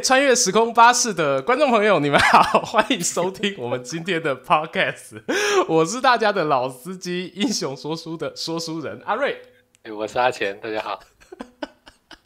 [0.00, 5.22] 穿越时空巴士的观众朋友，你们好，欢迎收听我们今天的 Podcast。
[5.68, 9.40] 我是大家的老司机，英雄说书的说书人阿瑞。
[9.82, 11.00] 哎，我是阿钱，大家好。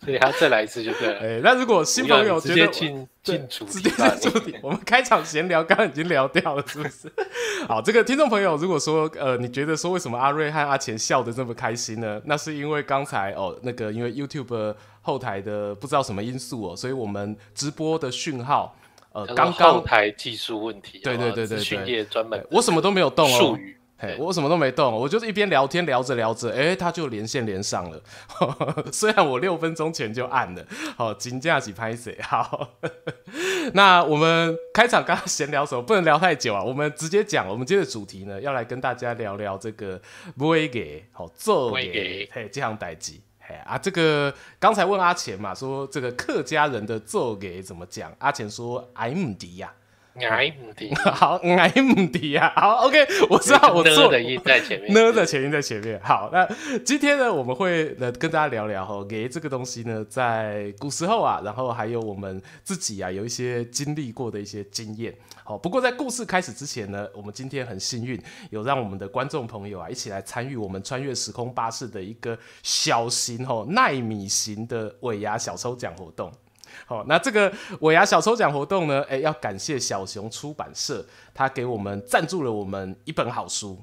[0.00, 1.20] 所以还要再来一次就对了。
[1.20, 7.12] 哎，那如果新朋友直接进进主题，直接进主题，我们开场闲聊刚刚已经聊掉了，是不是？
[7.68, 12.22] 好，这个听众朋友，如果说呃，你觉得说为什么阿瑞和阿钱笑得这么开心呢？
[12.24, 14.74] 那是因为刚才哦，那个因为 YouTube
[15.08, 18.76] 后台的不知道什么因素哦，所以我们直播的讯号
[19.12, 23.38] 呃，刚刚后台技术问题，对对对对对，专门我什么都没有动哦。
[23.38, 28.00] 术语嘿，我什么都没动，我就是一边聊天聊着聊着，哎，他就连线连上了。
[28.92, 30.64] 虽然我六分钟前就按了，
[30.96, 32.16] 好，金价几拍谁？
[32.22, 32.76] 好，
[33.74, 35.82] 那我们开场刚刚闲聊什么？
[35.82, 37.48] 不能聊太久啊，我们直接讲。
[37.48, 40.00] 我们今天的主题呢，要来跟大家聊聊这个
[40.36, 43.14] 买艺，好做给，嘿，这样代志。
[43.48, 48.12] 哎啊，这个刚才问阿钱嘛，说这个客家人的做给怎么讲？
[48.18, 49.72] 阿钱说 “M 迪呀。
[50.28, 56.00] 爱唔滴，好，爱唔滴啊，好，OK，我知道我做的音在前面，呢的前音在前面。
[56.02, 56.46] 好，那
[56.84, 65.14] 今天呢，我们会来跟大家聊聊哈，给这个东西呢，在古时候啊，然后还有我们自己啊，有一些经历过的一些经验。
[65.44, 76.30] 好，不过在故事开始之前呢，我们今天很幸运，有让我们的观众朋友啊，一起来参与我们穿越时空巴士的一个小型吼纳米型的尾牙小抽奖活动。
[76.86, 81.04] 好，那这个尾牙小抽奖活动呢，哎，要感谢小熊出版社，
[81.34, 83.82] 他给我们赞助了我们一本好书。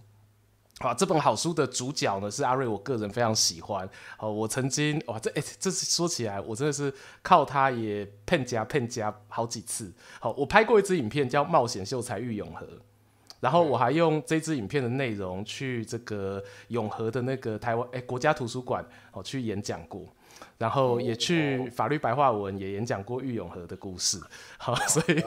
[0.80, 3.90] 好，这本好书的主角呢是阿瑞，我个人非常喜欢。
[4.20, 9.94] 哦，我曾经哇，这哎，这是说起来，我真的是靠他也骗家骗家好几次。
[10.20, 12.66] 好，我拍过一支影片叫《冒险秀才遇永和》，
[13.40, 20.06] 然后我还用这支影片的内容去这个永和的那个台湾哎国家图书馆哦去演讲过。
[20.58, 24.18] 然后也去法律白话文也演讲过郁永和的故事，
[24.58, 25.22] 好，所以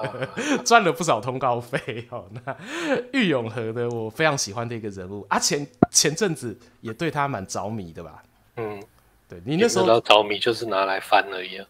[0.64, 2.06] 赚了不少通告费。
[2.08, 2.56] 好，那
[3.12, 8.22] 郁永和的我非常喜欢的一个人物啊，前前阵子也对他蛮着迷的吧？
[8.56, 8.82] 嗯，
[9.28, 11.66] 对你那时候着迷就是拿来翻而已啊。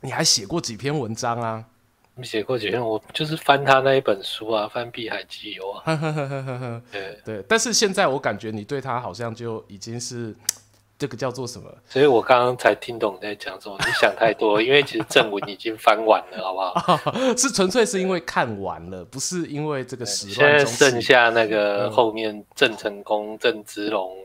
[0.00, 1.62] 你还写过几篇文章啊？
[2.14, 2.80] 你写过几篇？
[2.80, 6.82] 我就是翻他那一本书啊，翻《碧海记游》啊。
[6.90, 10.34] 对对，但是现在我感觉你对他好像就已经是。
[10.98, 11.70] 这个叫做什么？
[11.88, 13.76] 所以我刚刚才听懂你在讲什么。
[13.80, 17.12] 你想太多，因为其实正文已经翻完了，好不好？
[17.36, 24.16] 是纯粹是因为看完了，不是因为这个时现在剩下那个后面郑成功、郑芝龙、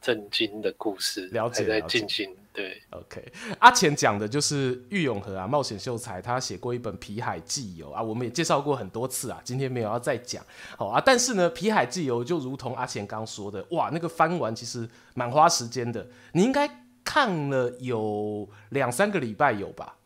[0.00, 2.34] 郑经的故事，了解在进行。
[2.56, 3.22] 对，OK，
[3.58, 10.42] 阿钱讲的就是郁永和啊，冒险秀才，他写过一本《皮海纪游》啊，我们也介绍过很多次啊，今天没有要再讲，
[10.78, 10.98] 好啊。
[11.04, 16.66] 但是呢，《皮海纪游》就如同阿钱刚说的，哇，那个翻完其实蛮花时间的，你应该
[17.04, 19.96] 看了有两三个礼拜有吧？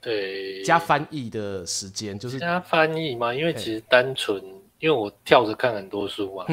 [0.00, 4.42] 对，加翻译的时间就是加翻译嘛，因为其实单纯。
[4.80, 6.46] 因为我跳着看很多书嘛，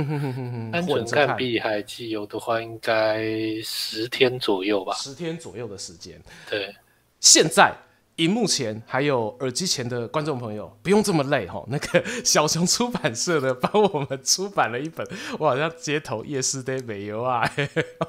[0.71, 3.25] 单纯看《碧海纪游》的话，应该
[3.63, 4.93] 十天左右吧。
[4.95, 6.21] 十天左右的时间。
[6.49, 6.75] 对，
[7.21, 7.73] 现在
[8.17, 11.63] 荧幕前还有耳机前的观众朋友，不用这么累哈。
[11.67, 15.07] 那个小熊出版社的帮我们出版了一本，
[15.37, 17.47] 我好像街头夜市的美游啊。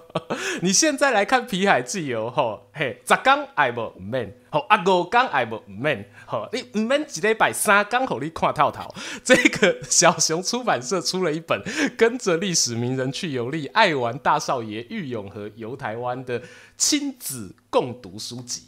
[0.62, 8.88] 你现在来看《皮海纪游》吼，嘿，十天爱无唔免，好啊五天爱无唔免，好你唔免一礼拜三天好你看透透。
[9.22, 11.62] 这个小熊出版社出了一本
[11.98, 16.40] 跟着历史名人去游历，爱玩大少爷郁永和游台湾的
[16.78, 18.67] 亲子共读书籍。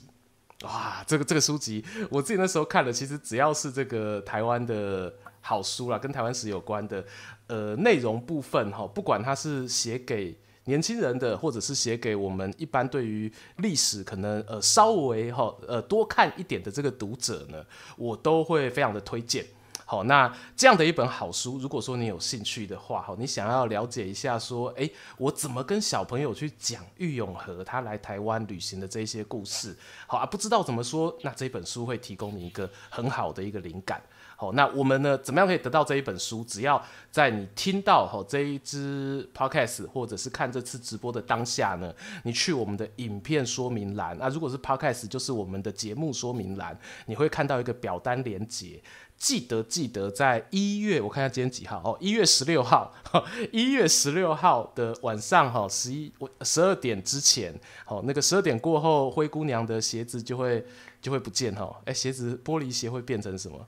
[0.62, 7.04] 哇，这个这个书籍我自己那时候看了，其实只要是这个台湾的好书啦，跟台湾史有关的，
[7.46, 10.36] 呃，内容部分哈，不管它是写给。
[10.64, 17.64] 年轻人的，或者是写给我们一般对于历史可能呃稍微哈呃多看一点的这个读者呢，
[17.96, 19.44] 我都会非常的推荐。
[19.90, 24.88] 好，那这样的一本好书，如果说你有兴趣的话，好，你想要了解一下说，哎，
[25.18, 29.76] 我怎么跟小朋友去讲郁永河他来台湾旅行的这些故事，
[30.06, 34.00] 好啊，不知道怎么说，那这本书会提供你一个很好的一个灵感。
[34.36, 36.44] 好，那我们呢，怎么样可以得到这一本书？
[36.44, 41.92] 只要在你听到吼这一支 podcast 或者是看这次直播的当下呢，
[42.22, 48.80] 你去我们的影片说明栏，那如果是 podcast 就是我们的节目说明栏，你会看到一个表单连接。
[49.20, 52.94] 记得记得在一月，我看一下今天几号哦，一月十六号，
[53.52, 60.64] 一月十六号的晚上哈，十一十二点之前，好，那个十二点过后，灰姑娘的鞋子就会
[61.02, 63.66] 就会不见哈，哎，鞋子玻璃鞋会变成什么？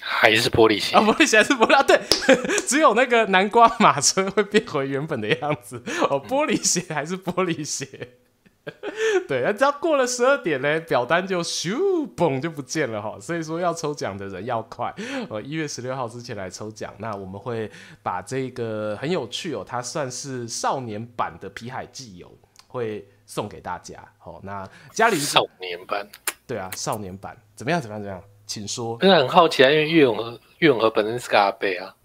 [0.00, 1.00] 还是玻璃鞋啊？
[1.00, 1.82] 玻璃鞋还是玻璃啊？
[1.84, 2.00] 对，
[2.66, 5.80] 只有那个南瓜马车会变回原本的样子
[6.10, 6.20] 哦。
[6.20, 8.16] 玻璃鞋还是玻璃鞋？
[9.26, 13.18] 对，只要过了十二点呢，表单就咻嘣就不见了哈。
[13.20, 14.94] 所以说要抽奖的人要快，
[15.28, 16.94] 呃，一月十六号之前来抽奖。
[16.98, 17.70] 那我们会
[18.02, 22.30] 把这个很有趣哦，它算是少年版的皮海纪游，
[22.68, 23.96] 会送给大家。
[24.18, 26.06] 好，那家里少年版，
[26.46, 27.80] 对啊，少年版怎么样？
[27.80, 28.02] 怎么样？
[28.02, 28.22] 怎么样？
[28.46, 28.96] 请说。
[29.00, 31.96] 真的很好奇啊，因为岳永和岳永和本身是个阿贝啊。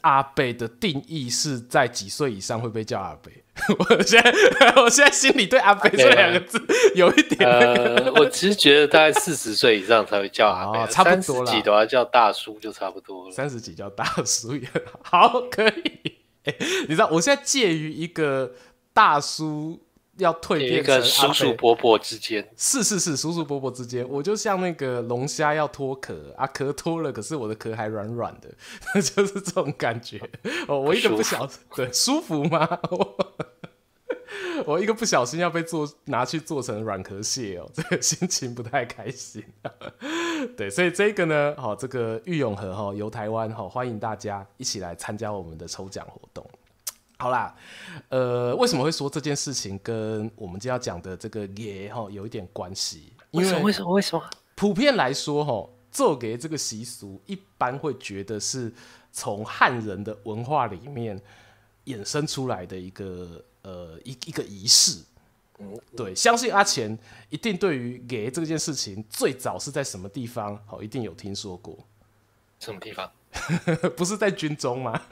[0.00, 3.30] 阿贝的定义是在几岁以上会被叫阿伯？
[3.78, 4.32] 我现在
[4.82, 6.60] 我现在心里对阿飞这两个字
[6.94, 8.12] 有一点、那个呃……
[8.14, 11.50] 我其实觉得大概四十岁以上才会叫阿飞， 哦、差不多了。
[11.50, 13.30] 几的话叫大叔就差不多了。
[13.30, 14.66] 三十几叫大叔也
[15.02, 16.16] 好，可以。
[16.44, 16.56] 欸、
[16.88, 18.52] 你知道我现在介于一个
[18.92, 19.80] 大叔。
[20.18, 30.20] 要蜕变成叔叔伯伯之间，是是是，叔叔伯伯之间，我就像那个龙虾要脱壳啊，壳脱了，可是我的壳还软软的，就是这种感觉。
[30.68, 32.68] 哦，我一个不小心，对，舒服吗？
[34.66, 39.42] 我一个不小心要被做拿去做成软壳蟹哦， 这个心情不太开心。
[40.56, 46.44] 对，所以这个呢，好，这个玉永和哈游台湾哈，欢迎大家一起来参加我们的抽奖活动。
[47.18, 47.54] 好啦，
[48.08, 53.12] 呃，为什么会说这件事情跟我们今天要讲的这个爷哈有一点关系？
[53.30, 53.62] 因为？
[53.62, 53.92] 为什么？
[53.92, 54.24] 为什么？
[54.56, 58.72] 普遍来说，哈，做给这个习俗，一般会觉得是
[59.12, 61.20] 从汉人的文化里面
[61.84, 65.00] 衍生出来的一个呃一一个仪式。
[65.58, 66.98] 嗯，对，相信阿钱
[67.30, 71.78] 一定对于给这件事情最早是在什么地方，好，一定有听说过。
[72.58, 73.10] 什么地方？
[73.96, 75.00] 不是在军中吗？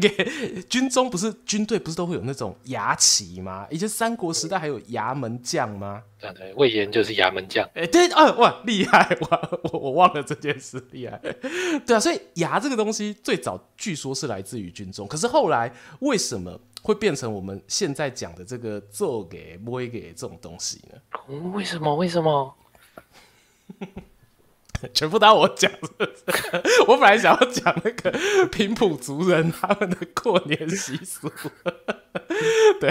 [0.00, 3.66] 给军中不是军队不是都会有那种牙旗吗？
[3.70, 6.02] 以前三国时代还有牙门将吗？
[6.18, 7.64] 对对，魏延就是牙门将。
[7.74, 9.48] 哎、欸，对啊，哇，厉害哇！
[9.64, 11.20] 我我忘了这件事，厉害。
[11.86, 20.98] 对啊，所以牙这个东西最早据说是来自于军中，可是后来为什么会变成我们现在讲的这个做给摸给这种东西呢？
[21.52, 21.94] 为什么？
[21.94, 22.56] 为什么？
[24.92, 25.70] 全部都要我讲，
[26.86, 28.10] 我本来想要讲那个
[28.50, 31.30] 平埔族人他们的过年习俗，
[32.80, 32.90] 对，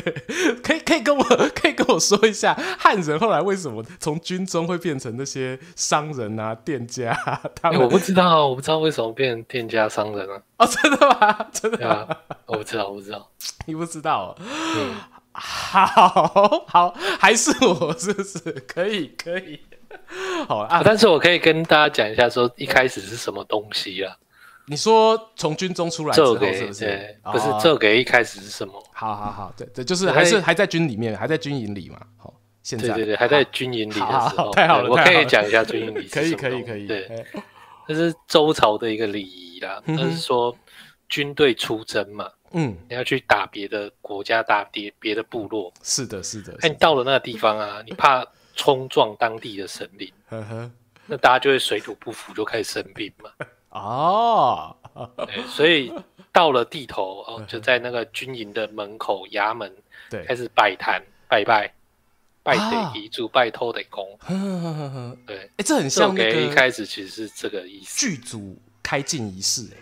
[0.62, 1.24] 可以可以跟我
[1.54, 7.12] 可以跟我说一下汉人后来为什么从军中会变成那些商人啊、店家？
[7.60, 10.42] 他们、欸、我不知道，我不知道为什么变成店家、商人啊？
[10.58, 11.46] 哦，真的吗？
[11.52, 11.94] 真的吗？
[12.08, 13.30] 啊、我不知道，我不知道，
[13.66, 14.42] 你不知道、喔？
[14.76, 14.94] 嗯，
[15.32, 15.86] 好
[16.68, 18.38] 好，还是我是不是
[18.68, 19.60] 可以可以？
[20.48, 24.16] 好啊，但是我可以跟大家讲一下，说一开始是什么东西啊？
[24.66, 26.84] 你说从军中出来之后是不是？
[26.84, 28.74] 对，不是这个一开始是什么？
[28.92, 31.98] 好好好，对对，就是还是还在军里面，还在军营里嘛。
[32.16, 36.06] 好，现在对对对，还在军营里的时候，太好了，我可以讲一下军营里。
[36.12, 37.10] 可以可以可以，对，
[37.88, 39.82] 这是周朝的一个礼仪啦。
[39.84, 40.56] 那是说
[41.08, 45.72] 军队出征嘛，嗯，你要去打别的国家，打别别的部落。
[45.82, 46.56] 是的，是的。
[46.60, 48.24] 哎，你到了那个地方啊，你怕。
[48.54, 50.12] 冲撞当地的神灵，
[51.06, 53.30] 那大家就会水土不服，就开始生病嘛。
[53.70, 54.76] 哦，
[55.26, 55.92] 对，所以
[56.30, 59.74] 到了地头哦，就在那个军营的门口衙门，
[60.10, 61.72] 对，开始摆摊拜拜，
[62.42, 64.06] 拜得遗嘱，拜托的公。
[65.26, 69.76] 对，哎、欸，这很像那个一开始其实是这个意思，剧组开镜仪式、欸。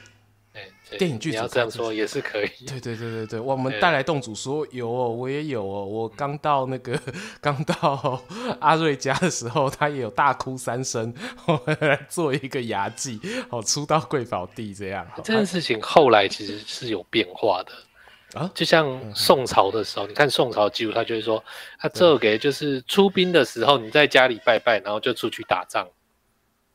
[0.98, 2.48] 电影剧组要这样说也是可以。
[2.66, 5.84] 对对对对对，我们带来洞主说有哦，我也有哦。
[5.84, 6.98] 我刚到那个
[7.40, 8.22] 刚到
[8.60, 11.12] 阿瑞家的时候，他也有大哭三声，
[11.46, 15.06] 我们来做一个牙祭，好出到贵宝地这样。
[15.24, 21.42] 这件事情后来其实是有变化的啊，就像宋朝的时候，你看宋朝记录，他就会说，
[21.78, 25.86] 他这个就是出兵的时候，你在家里拜拜，然后就出去打仗。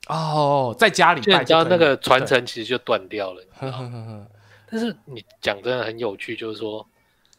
[0.07, 4.27] 哦，在家里拜，你知道那个传承其实就断掉了。
[4.67, 6.87] 但是你讲真的很有趣，就是说，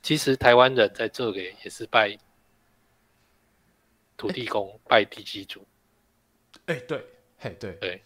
[0.02, 2.16] 其实台湾人在这里也是拜
[4.16, 5.64] 土地公、欸、拜地基主。
[6.66, 7.04] 哎、欸，对，
[7.38, 8.02] 嘿，对对，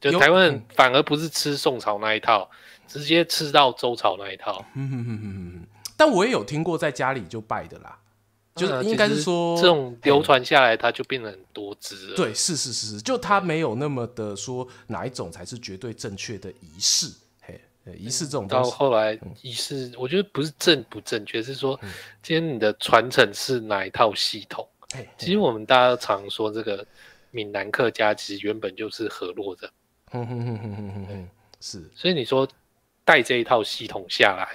[0.00, 2.48] 就台湾人反而不是吃宋朝那一套，
[2.86, 4.64] 直接吃到周朝那一套。
[5.96, 7.98] 但我也有听过在家里就拜的啦。
[8.58, 12.16] 就是应该是说，这种流传下来，它就变得很多支了。
[12.16, 17.10] 对，是是是是，就它没有那么的说哪一种才是绝对正确的仪式。
[17.40, 17.60] 嘿，
[17.96, 21.78] 仪式这种东西到后来仪式，我觉得不是正不正确，是说
[22.22, 24.68] 今天你的传承是哪一套系统。
[25.16, 26.84] 其实我们大家都常说，这个
[27.30, 29.70] 闽南客家其实原本就是河洛的。
[30.12, 31.28] 嗯哼哼哼哼哼，
[31.60, 31.84] 是。
[31.94, 32.48] 所以你说
[33.04, 34.48] 带这一套系统下来，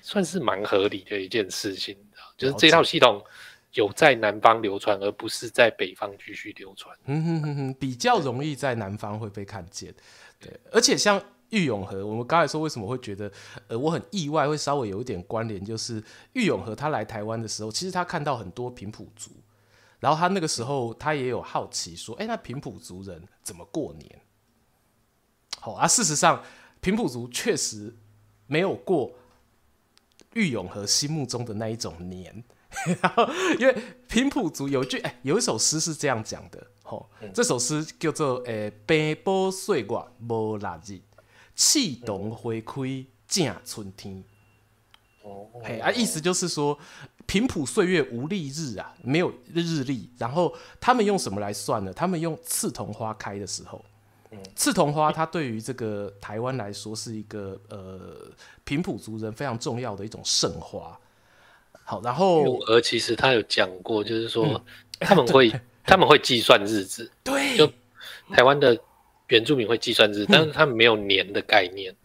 [0.00, 1.96] 算是蛮合理的一件事情。
[2.38, 3.22] 就是这套系统
[3.74, 6.96] 有在南方流传，而不是在北方继续流传。
[7.04, 9.94] 嗯哼哼哼，比较容易在南方会被看见。
[10.40, 13.30] 对，而且像玉永和，我们刚才说为什么会觉得，
[13.66, 16.02] 呃，我很意外，会稍微有一点关联，就是
[16.34, 19.32] 玉永和他来台湾的时候，其实他看到很多平埔族，
[19.98, 24.20] 然后他那个时候他也有好奇说，哎，那平埔族人怎么过年？
[25.60, 26.42] 好啊，事实上
[26.80, 27.96] 平埔族确实
[28.46, 29.12] 没有过
[30.38, 32.44] 郁永和心目中的那一种年，
[33.02, 33.28] 然后
[33.58, 33.76] 因为
[34.06, 39.86] 平埔族有一句哎，有一首诗是这样讲的，吼，这首诗叫做诶，平埔岁月
[40.20, 41.00] 无六日。
[41.58, 44.22] 气动花开正春天，
[45.24, 46.78] 哦，嘿啊，意思就是说，
[47.26, 50.08] 平埔岁月无历日啊，没有日历。
[50.16, 51.92] 然后他们用什么来算呢？
[51.92, 53.84] 他们用刺桐花开的时候，
[54.54, 58.30] 刺桐花它对于这个台湾来说是一个呃
[58.64, 60.98] 平埔族人非常重要的一种圣花。
[61.84, 64.60] 好，然后永和其实他有讲过，就是说、嗯、
[65.00, 65.52] 他们会
[65.84, 67.70] 他们会计算日子，对，就
[68.32, 68.78] 台湾的。
[69.30, 71.92] 原住民会计算日子，但是他们没有年的概念。
[71.92, 71.96] 嗯、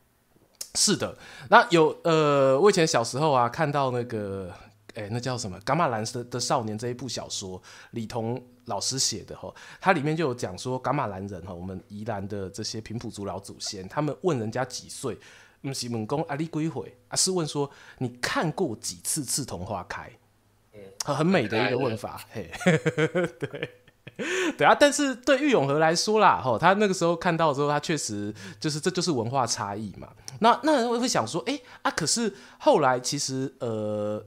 [0.76, 1.18] 是的，
[1.50, 4.52] 那有呃，我以前小时候啊，看到那个，
[4.96, 15.18] 哎、欸，那叫什么《伽马兰的的少年》这一部小说，李彤老师写的哈，它里面就有讲说，伽马兰人哈，我们宜兰的这些平埔族老祖先，他们问人家几岁，
[15.62, 20.12] 不是问公阿里归回，而是问说你看过几次刺桐花开？
[20.74, 22.52] 嗯，很美的一个问法，嘿，
[23.40, 23.70] 对。
[24.58, 30.08] 对啊，但是对郁永和来说啦，吼，他那个时候看到之后，他确实就是这就是文化差异嘛。
[30.40, 34.24] 那那人会想说，哎、欸、啊，可是后来其实呃，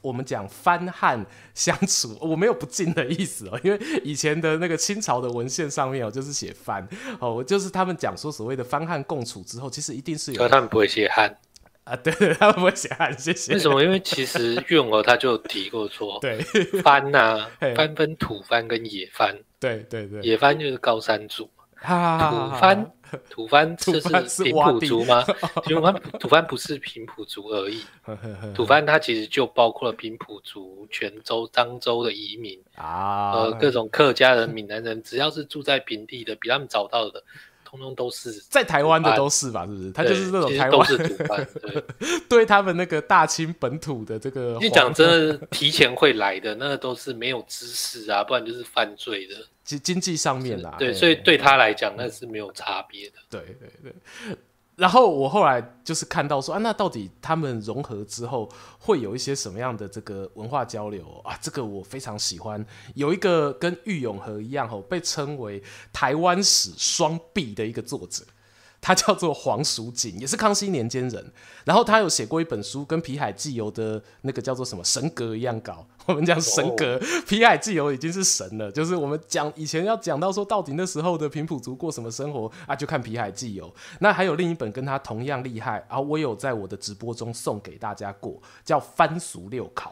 [0.00, 6.86] 我们讲番汉相处，我没有不敬的意思哦，因为以前的那个清朝的文献上面哦，就是写番
[7.20, 11.36] 哦，就是他们讲说所谓的番汉共处之后，其实一定是有，他们不会写汉。
[11.84, 13.54] 啊， 对，他们不会写汉，谢谢。
[13.54, 13.82] 为什么？
[13.82, 16.38] 因为其实郁永河他就提过说，对，
[16.82, 21.48] 番呐、啊， 番分土番跟野番，对对对，野番就是高山族，
[21.88, 22.86] 土蕃
[23.30, 25.22] 土蕃这是平埔族吗？
[25.64, 27.82] 土蕃土蕃不是平埔族而已，
[28.54, 37.22] 土蕃它其实就包括了平埔族、泉州、漳州的移民啊，呃，各种客家人、闽南人，只要是住在平地的，比他们早到的。
[37.68, 39.92] 通通都是在台湾的都是吧，是不是？
[39.92, 40.88] 他就是那种台湾
[41.60, 41.84] 对，
[42.26, 45.06] 对他们那个大清本土的这个，你讲真
[45.38, 49.34] 的，提前会来的，那个都是没有知识啊，不然就是犯罪的，
[49.64, 53.92] 经经济上面啦，对，所以对他来讲那是没有差别的，对对对。
[54.78, 61.36] 然后我后来就是看到说啊，那到底他们融合之后会有一些什么样的这个文化交流啊？
[61.42, 62.64] 这个我非常喜欢。
[62.94, 65.60] 有一个跟郁永河一样哦，被称为
[65.92, 68.24] 台湾史双璧的一个作者。
[68.80, 71.32] 他叫做黄蜀锦，也是康熙年间人。
[71.64, 75.84] 然后他有写过一本书，跟《皮海纪游》的那个叫做什么神格一样高。
[76.08, 78.72] 我们讲神格，哦《皮海纪游》已经是神了。
[78.72, 83.66] 就是我们讲以前要讲到说，到底那时候的平埔族过什么生活啊，就看《皮海纪游》。
[84.00, 89.90] 那还有另一本跟他同样厉害，然后我有在我的直播中送给大家过，叫《番俗六考》。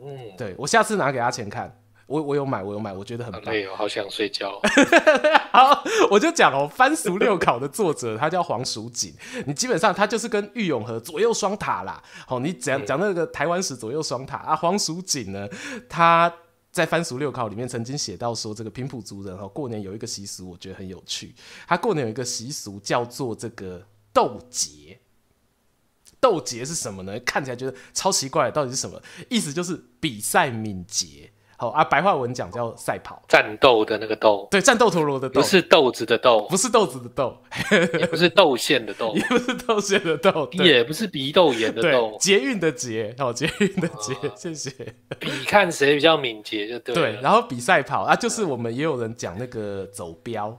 [0.00, 1.76] 嗯，对，我下次拿给阿钱看。
[2.06, 3.42] 我我有买，我有买，我觉得很棒。
[3.44, 4.60] 累哦，好想睡觉。
[5.52, 9.14] 好，我就讲哦，《番薯六 考》的作者他叫黄蜀锦，
[9.46, 12.02] 你基本上他就是跟玉永和左右双塔啦。
[12.26, 15.48] 好，你讲讲那个台湾史左右双塔啊，黄蜀锦呢，
[15.88, 16.30] 他
[16.70, 21.34] 在《番薯六考》里面曾经写到说，这个平埔族人哈过年有一个习俗，我觉得很有趣。
[21.66, 23.82] 他过年有一个习俗叫做这个
[24.12, 24.98] 斗节，
[26.20, 27.18] 斗节是什么呢？
[27.20, 29.00] 看起来觉得超奇怪，到底是什么？
[29.30, 31.30] 意思就是比赛敏捷。
[31.64, 37.34] 好啊，白话文讲叫赛跑，战斗的那个斗，对，战斗陀螺的斗，不是豆子的豆，不是豆子的豆，
[37.98, 44.70] 也不是豆馅的豆， 也不是豆馅的豆，也不是鼻窦炎的豆，捷运的捷，好，捷运的捷，谢谢。
[45.18, 46.94] 比看谁比较敏捷就对。
[46.94, 50.58] 对，然后比赛跑啊，就是我们也有人讲那个走标哦。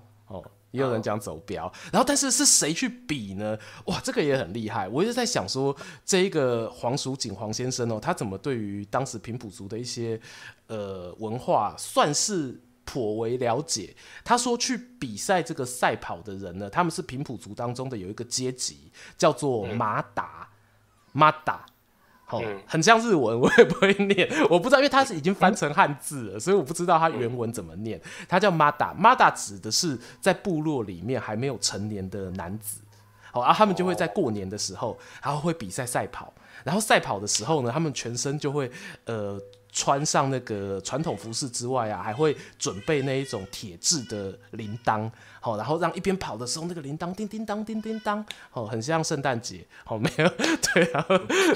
[0.76, 3.58] 也有人讲走标，然后但是是谁去比呢？
[3.86, 4.88] 哇，这个也很厉害。
[4.88, 10.20] 我一直在想说，这一个黄蜀锦黄先生哦，他怎么对于当时平埔族的一些
[10.68, 13.96] 呃文化算是颇为了解？
[14.24, 20.50] 他说去比赛这个赛跑的人呢，他们是平埔族当中的有一个阶级叫做马达，
[21.14, 21.66] 马达。
[22.26, 28.02] 好，很像日文，我也不会念， 我不知道，因为它是已经翻成汉字了，所以我不知道它原文怎么念。
[28.28, 32.80] 它叫 Mada，Mada 指的是在部落里面还没有成年的男子。
[33.32, 38.72] 好，然后他们就会在过年的时候，然后会比赛赛跑，然后赛跑的时候呢，他们全身就会
[39.06, 39.40] 呃
[39.76, 50.30] 穿上那个传统服饰之外啊，还会准备那一种铁制的铃铛，好，然后让一边跑的时候那个铃铛叮叮当叮叮当，哦，很像圣诞节，好，没有，
[50.74, 51.06] 对啊，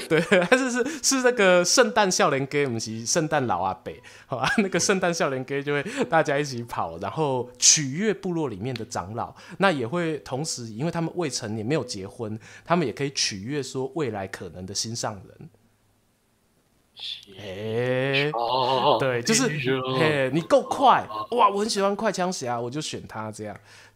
[0.06, 3.90] 对，还是是是那个圣诞少年家，不是圣诞老阿伯，
[4.26, 15.48] 好啊，那个圣诞少年家就会大家一起跑，然后取悦部落里面的长老，那也会同时，因为他们未成年没有结婚，他们也可以取悦说未来可能的心上人。
[17.38, 18.30] 哎，
[18.98, 19.48] 对，就是，
[19.98, 23.89] 嘿，你够快，哇，我很喜欢快枪侠，我就选他这样，对。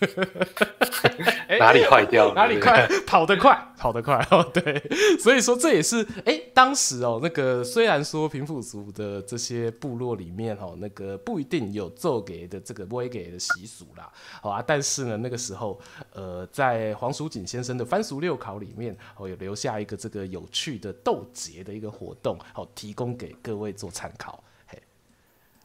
[1.58, 2.34] 哪里坏掉了？
[2.38, 2.88] 哪里快？
[3.06, 4.42] 跑得快，跑得快哦。
[4.54, 4.80] 对，
[5.18, 15.78] 所以说这也是哎、欸，当时哦，那个虽然说平埔族的这些部落里面哦，那个不一定有奏给的这个不会给的习俗啦，好啊，但是呢，那个时候
[16.12, 24.42] 呃，在黄蜀锦先生的番俗六考里面哦，有留下一个这个有趣的斗节的一个活动，好，提供给各位做参考。
[24.66, 24.80] 嘿，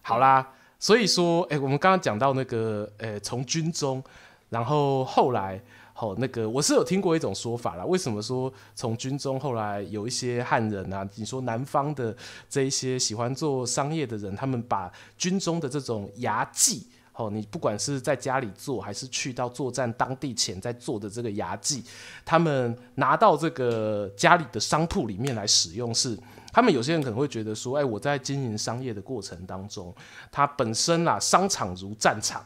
[0.01, 0.51] 好啦。
[0.79, 4.03] 所以说，哎、欸，我们刚刚讲到那个，呃、欸，从军中，
[4.49, 5.59] 然后后来，
[5.93, 7.85] 好、那个我是有听过一种说法啦。
[7.85, 11.07] 为什么说从军中后来有一些汉人啊？
[11.15, 12.15] 你说南方的
[12.49, 16.85] 这一些喜欢做商业的人，他们把军中的这种牙祭，
[17.17, 21.81] 好、喔，你不管是在家里做，还是去到作战当地前在做的这个牙祭，
[22.25, 26.19] 他们拿到这个家里的商铺里面来使用是。
[26.51, 29.95] 他们有些人可能会觉得说，哎，我在经营商业的过程当中，
[30.29, 32.45] 它本身啦，商场如战场，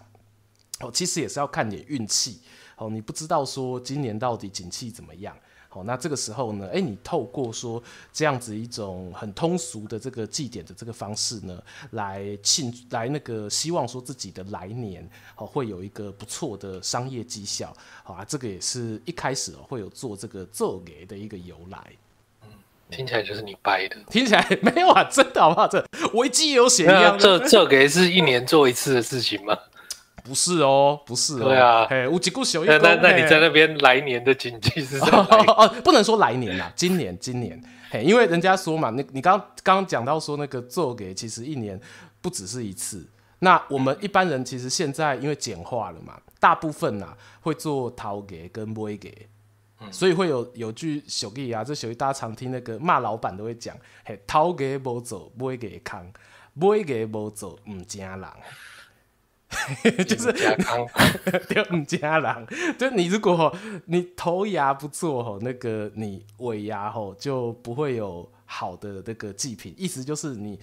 [0.82, 2.42] 哦，其实也是要看点运气，
[2.78, 5.36] 哦，你不知道说今年到底景气怎么样，
[5.72, 11.62] 好，那这个时候呢，哎，你透过说这样子一种很通俗的这个祭典的这个方式呢，
[11.92, 17.72] 来庆来那个希望说自己的来年，好，会有一个不错的商业绩效，
[18.04, 21.80] 好啊，这个也是一开始会有做这个奏给的一个由来。
[22.90, 25.68] 听起来就是你掰的，听起来没有啊，真的好不好？
[25.68, 29.56] 这维基有写一样，这这给是一年做一次的事情吗？
[30.30, 31.46] 不是哦，不是哦。
[31.46, 35.18] 对啊，哎，无几股小那那那你在那边来年的经济是什么？
[35.28, 37.60] 哦哦，不能说来年啦，今年今年，
[37.90, 41.80] 嘿，因为人家说嘛，你你刚刚讲到说那个做给其实一年
[42.22, 43.04] 不只是一次。
[43.40, 49.28] 那我们一般人其实现在因为简化了嘛，大部分啊会做头给跟尾给。
[49.92, 56.12] 所以会有有句俗语啊，这俗语大家常听，那个骂老板都会讲，嘿，头家无做，尾家空，
[56.56, 58.22] 尾家无做，唔惊人，
[60.08, 60.32] 就是
[61.50, 70.60] 对唔惊人，就你如果你头牙不做吼，那个你尾牙吼就不会有好的那个祭品，意思就是你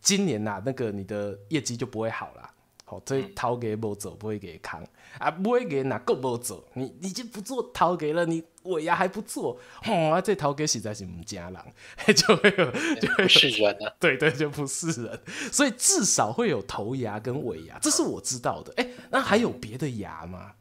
[0.00, 2.50] 今年呐、啊，那个你的业绩就不会好了。
[2.86, 4.86] 好，所以头家无做，尾家空。
[5.18, 6.66] 啊，尾家哪够不做？
[6.74, 11.54] 你你就不做头家了，你尾牙还不做，吼、哦，啊，这头家实在是唔惊人，
[12.14, 15.20] 就会有就会是人啊， 对对，就不是人，
[15.52, 18.72] 所以至少会有头牙跟尾牙，这是我知道的。
[18.76, 20.52] 哎、欸，那还有别的牙吗？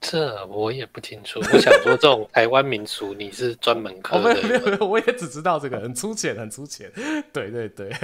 [0.00, 1.40] 这我也不清楚。
[1.40, 4.42] 我想说，这种台湾民俗，你是专门科的、哦？
[4.48, 6.90] 没有没有，我也只知道这个，很粗浅，很粗浅。
[7.32, 7.94] 对 对对，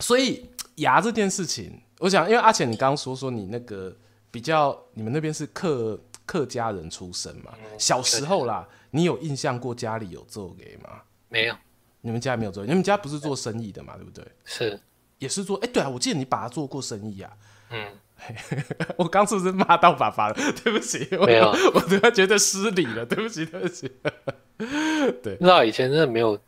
[0.00, 1.80] 所以牙这件事情。
[1.98, 3.94] 我想，因为阿浅，你刚刚说说你那个
[4.30, 7.52] 比较，你们那边是客客家人出身嘛？
[7.78, 11.00] 小时候啦，你有印象过家里有做给吗？
[11.28, 11.54] 没有，
[12.00, 13.96] 你们家没有做，你们家不是做生意的嘛？
[13.96, 14.24] 对不对？
[14.44, 14.78] 是，
[15.18, 15.56] 也是做。
[15.58, 17.32] 哎，对啊，我记得你爸做过生意啊。
[17.70, 17.86] 嗯，
[18.96, 20.34] 我刚是不是骂到爸爸了？
[20.62, 23.90] 对不起，没有， 我突然觉得失礼了，对不起，对不起。
[25.22, 26.38] 对，那以前真的没有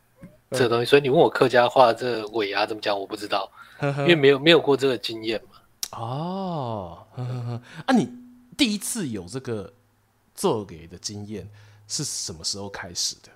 [0.51, 3.51] 这个东西，所以你问我客家话这尾牙怎么讲，我不知道。
[3.81, 5.99] 因为没有没有过这个经验嘛。
[5.99, 8.09] 哦，呵呵啊，你
[8.57, 9.73] 第一次有这个
[10.35, 11.49] 做给的经验
[11.87, 13.29] 是什么时候开始的？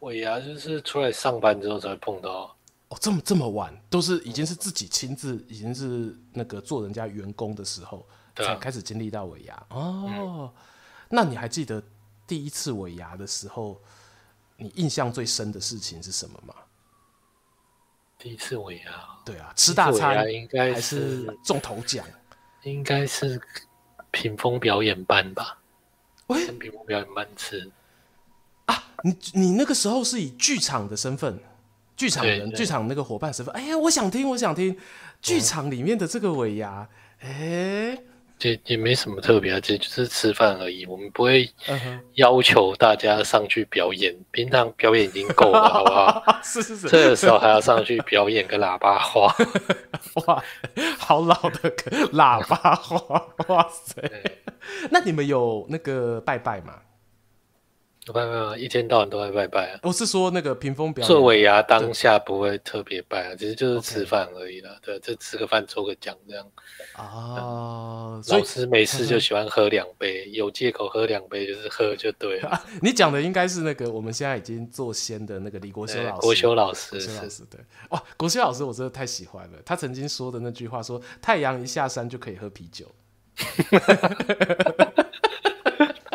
[0.00, 2.54] 尾牙就是出来上班之后才碰到。
[2.88, 9.66] 哦，这么这么晚，都是已经是自己亲自，已经是那个做人家员工的时候，才开始经历到尾牙。
[9.70, 10.50] 哦、嗯，
[11.10, 11.82] 那你还记得
[12.26, 13.78] 第一次尾牙的时候，
[14.56, 16.54] 你印象最深的事情是什么吗？
[18.18, 18.84] 第一次尾牙，
[19.24, 22.04] 对啊，吃大餐应该还是中头奖，
[22.64, 23.40] 应该是
[24.10, 25.56] 屏风表演班吧？
[26.26, 27.70] 喂，屏风表演班吃
[28.66, 28.84] 啊？
[29.04, 31.38] 你你那个时候是以剧场的身份，
[31.96, 33.54] 剧场人，剧场那个伙伴身份？
[33.54, 34.76] 哎呀，我想听，我想听
[35.22, 36.88] 剧场里面的这个尾牙，
[37.20, 37.96] 哎、
[38.42, 40.86] 也也没什么特别啊，这就是吃饭而已。
[40.86, 41.48] 我们不会
[42.14, 46.22] 要求大家上去表演，平常表演已经够了，好不好？
[46.44, 49.34] 是是是，这个时候还要上去表演个喇叭花，
[50.26, 50.42] 哇，
[50.98, 51.70] 好老的
[52.12, 54.02] 喇叭花，哇塞！
[54.90, 56.74] 那你们有那个拜拜吗？
[58.12, 59.80] 拜拜，一天到晚都在拜拜啊！
[59.82, 64.76] 我是说那个屏风表演做尾牙当下不会特别拜啊，其实就是吃饭而已啦。
[64.82, 66.46] 对，就吃个饭抽个奖这样。
[66.94, 72.62] 啊，老师没事就 喜欢喝两杯，有借口喝两杯就是喝就对了。
[72.82, 76.20] 你讲的应该是那个我们现在已经做仙的那个李国修老师。
[76.20, 77.60] 国修老师，国修老师对。
[77.90, 79.58] 哇，国修老师我真的太喜欢了。
[79.64, 82.86] 他曾经说的那句话说：“太阳一下山就可以喝啤酒。”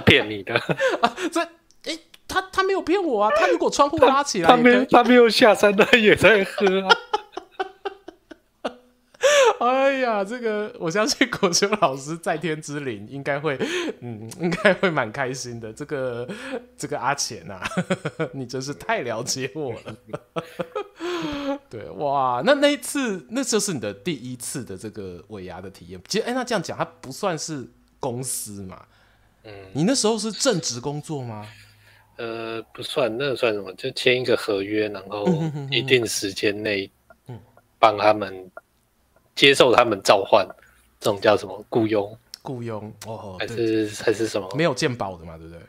[0.05, 0.53] 骗你的
[1.01, 1.15] 啊！
[1.31, 1.47] 这。
[2.33, 3.31] 他他没有骗我啊！
[3.37, 6.97] 他如果窗户拉起来，他没他没有下山，他也在喝啊！
[9.59, 13.57] 哎呀，这个我相信国修老师在天之灵应该会，
[14.01, 15.71] 嗯，应该会蛮开心的。
[15.71, 16.27] 这个
[16.75, 17.61] 这个阿钱啊，
[18.33, 19.95] 你真是太了解我了。
[21.69, 26.01] 对哇，那那一次那就是你的第一次的这个尾牙的体验。
[26.09, 27.69] 其实，哎，那这样讲，它不算是
[27.99, 28.83] 公司嘛？
[29.43, 31.47] 嗯，你那时候是正职工作吗？
[32.17, 33.73] 呃，不算，那个算什么？
[33.73, 35.25] 就签一个合约，然后
[35.71, 36.89] 一定时间内，
[37.27, 37.39] 嗯，
[37.79, 38.51] 帮他们
[39.35, 40.47] 接受他们召唤，
[40.99, 41.65] 这种叫什么？
[41.69, 42.17] 雇佣？
[42.41, 42.93] 雇佣？
[43.07, 44.47] 哦，还是还是什么？
[44.55, 45.61] 没有鉴保的嘛，对不对？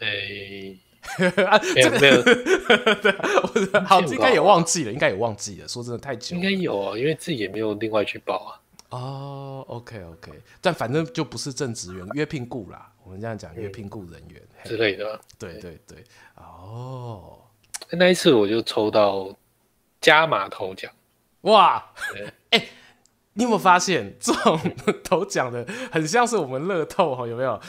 [0.00, 2.22] 哎， 啊，这个没有，
[3.00, 5.68] 对，好，应该也忘记了，应该也忘记了。
[5.68, 8.60] 说真的，太久，应该有啊，因为自己也没有另外去报啊。
[8.90, 12.90] 哦，OK OK，但反正就不是正职员，约聘雇啦。
[13.02, 15.20] 我们这样讲，约聘雇人员之类的。
[15.38, 16.04] 对对对，
[16.36, 17.38] 哦，
[17.92, 19.34] 那一次我就抽到
[20.00, 20.90] 加码头奖，
[21.42, 21.92] 哇！
[22.50, 22.68] 哎，
[23.34, 24.58] 你有没有发现这种
[25.02, 27.26] 头奖的很像是我们乐透哈？
[27.26, 27.60] 有没有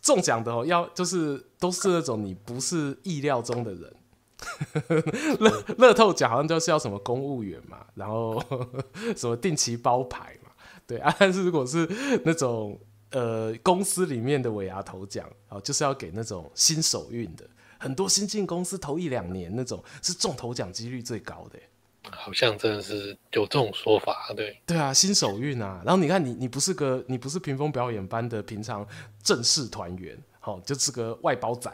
[0.00, 0.64] 中奖的哦？
[0.66, 3.94] 要就是都是那种你不是意料中的人。
[5.40, 8.42] 乐乐透奖好像就是要什么公务员嘛，然后
[9.16, 10.36] 什么定期包牌。
[10.86, 11.88] 对啊，但是如果是
[12.24, 12.78] 那种
[13.14, 17.48] 呃公司里面的尾牙头奖啊，就是要给那种新手运的，
[17.78, 21.58] 很多新进公司头一两年那种是中头奖几率最高的。
[22.10, 24.60] 好像真的是有这种说法，对。
[24.66, 28.86] 对啊，新手运啊，然后你看你你不是个你不是屏风表演班的平常
[29.22, 31.70] 正式团员，好，就是个外包仔，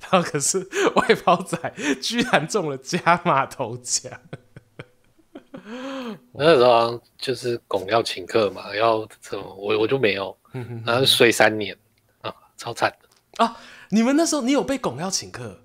[0.00, 0.58] 然后可是
[0.96, 1.56] 外包仔
[2.02, 4.12] 居然中了加码头奖。
[6.32, 10.36] 那时候就是拱要请客嘛，要什么我我就没有，
[10.84, 11.76] 然后睡三年
[12.20, 13.56] 啊，超惨的啊！
[13.90, 15.60] 你们那时候你有被拱要请客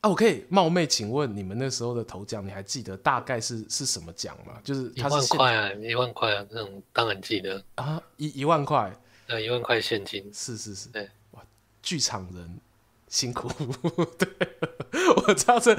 [0.00, 0.08] 啊？
[0.10, 4.54] 我可以冒昧请问你们那时候的头奖，你还记得大概是是什么奖吗？
[4.62, 8.92] 就是一万块啊，一万块啊，那种当然记得啊，一一万块，
[9.26, 11.42] 呃，一万块现金，是是是，对，哇，
[11.82, 12.60] 剧场人。
[13.08, 13.48] 辛苦，
[14.18, 14.28] 对，
[15.26, 15.74] 我知道这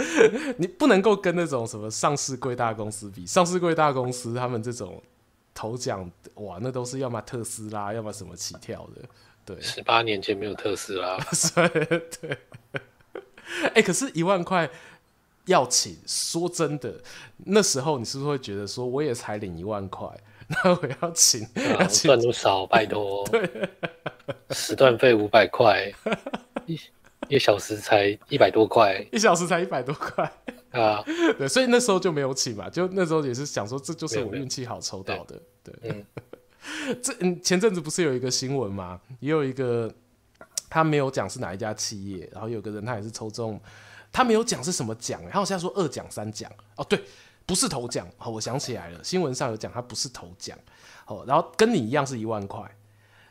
[0.58, 5.02] 你不能够跟那种什么上市贵大公司比，上市贵大公司他们这种
[5.54, 9.02] 头奖哇，那都是要么特斯拉，要么什么起跳的，
[9.46, 9.62] 对。
[9.62, 11.18] 十八年前没有特斯拉，
[12.20, 12.38] 对。
[13.64, 14.70] 哎、欸，可是一万块
[15.46, 17.02] 要请，说真的，
[17.46, 20.08] 那时候你是不是会觉得说，我也才领一万块，
[20.48, 21.44] 那我要请，
[21.78, 22.66] 啊、赚多少？
[22.66, 23.70] 拜托，对，
[24.52, 25.92] 时段费五百块。
[27.30, 30.30] 一小时才一百多块，一小时才一百多块
[30.72, 31.02] 啊！
[31.38, 35.40] 对，所以那时候就没有请嘛，就那时候也是想说，这就是我运气好抽到的。
[35.64, 36.06] 对，
[37.02, 39.00] 这嗯，前阵子不是有一个新闻吗？
[39.20, 39.94] 也有一个
[40.70, 43.62] 他没有讲是哪一家企业，然后有个人他也是抽中，
[44.12, 47.00] 他没有讲是什么奖，然后现在说二奖三奖哦，对，
[47.46, 50.58] 不是头奖，好，我想起来了，新闻上有讲他不是头奖，
[51.06, 52.64] 好，然后跟你一样是一万块，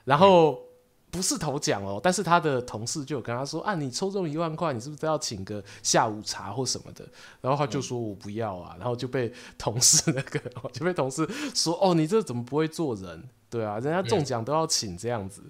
[0.05, 0.53] 然后。
[0.53, 0.68] 嗯
[1.11, 7.05] 不是头奖哦，但是他的同事就有跟他说啊，你抽中一万块，你是不是都要请个下午茶或什么的？
[7.41, 10.39] 然后他就说我不要啊，然后就被同事那个
[10.73, 13.23] 就被同事说哦，你这怎么不会做人？
[13.51, 15.41] 对啊，人家中奖都要请这样子。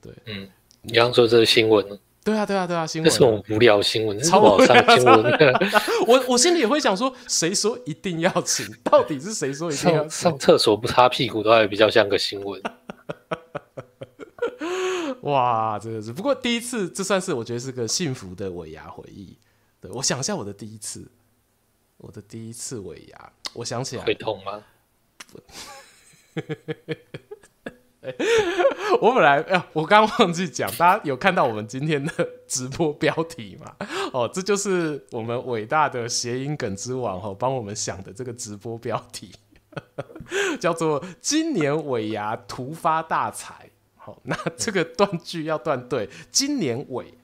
[0.00, 0.48] 对，嗯，
[0.82, 1.86] 你刚刚说这个新闻，
[2.24, 5.24] 对啊，对啊，对啊，新闻，这是种无聊新闻，超无聊新闻。
[6.08, 8.66] 我我心里也会想说，谁说一定要请？
[8.82, 10.10] 到底是谁说一定要请？
[10.10, 12.60] 上厕所不擦屁股都还比较像个新闻。
[15.24, 16.12] 哇，真的是！
[16.12, 19.38] 不过第一次，这算是我觉得是个幸福的尾牙回忆。
[19.80, 21.10] 对，我想一下我的第一次，
[21.96, 24.62] 我的第一次尾牙， 我想起来会痛吗？
[29.00, 32.12] 我本来，哎，我刚刚忘记讲，大家有看到我们今天的
[32.46, 33.74] 直播标题吗？
[34.12, 39.32] 哦，这就是我们伟大的谐音梗之王哦，帮我们想的这个直播标题，
[40.60, 43.70] 叫做“今年尾牙突发大财”。
[44.04, 46.06] 好， 那这个断句要断对。
[46.30, 47.14] 今年尾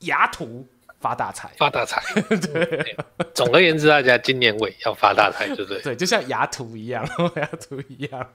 [0.00, 0.66] 牙图
[0.98, 2.02] 发大财，发大财。
[2.26, 2.96] 对，
[3.32, 5.80] 总而言之，大家今年尾要发大财，对不对？
[5.80, 8.28] 对，就像牙图一样， 牙图一样。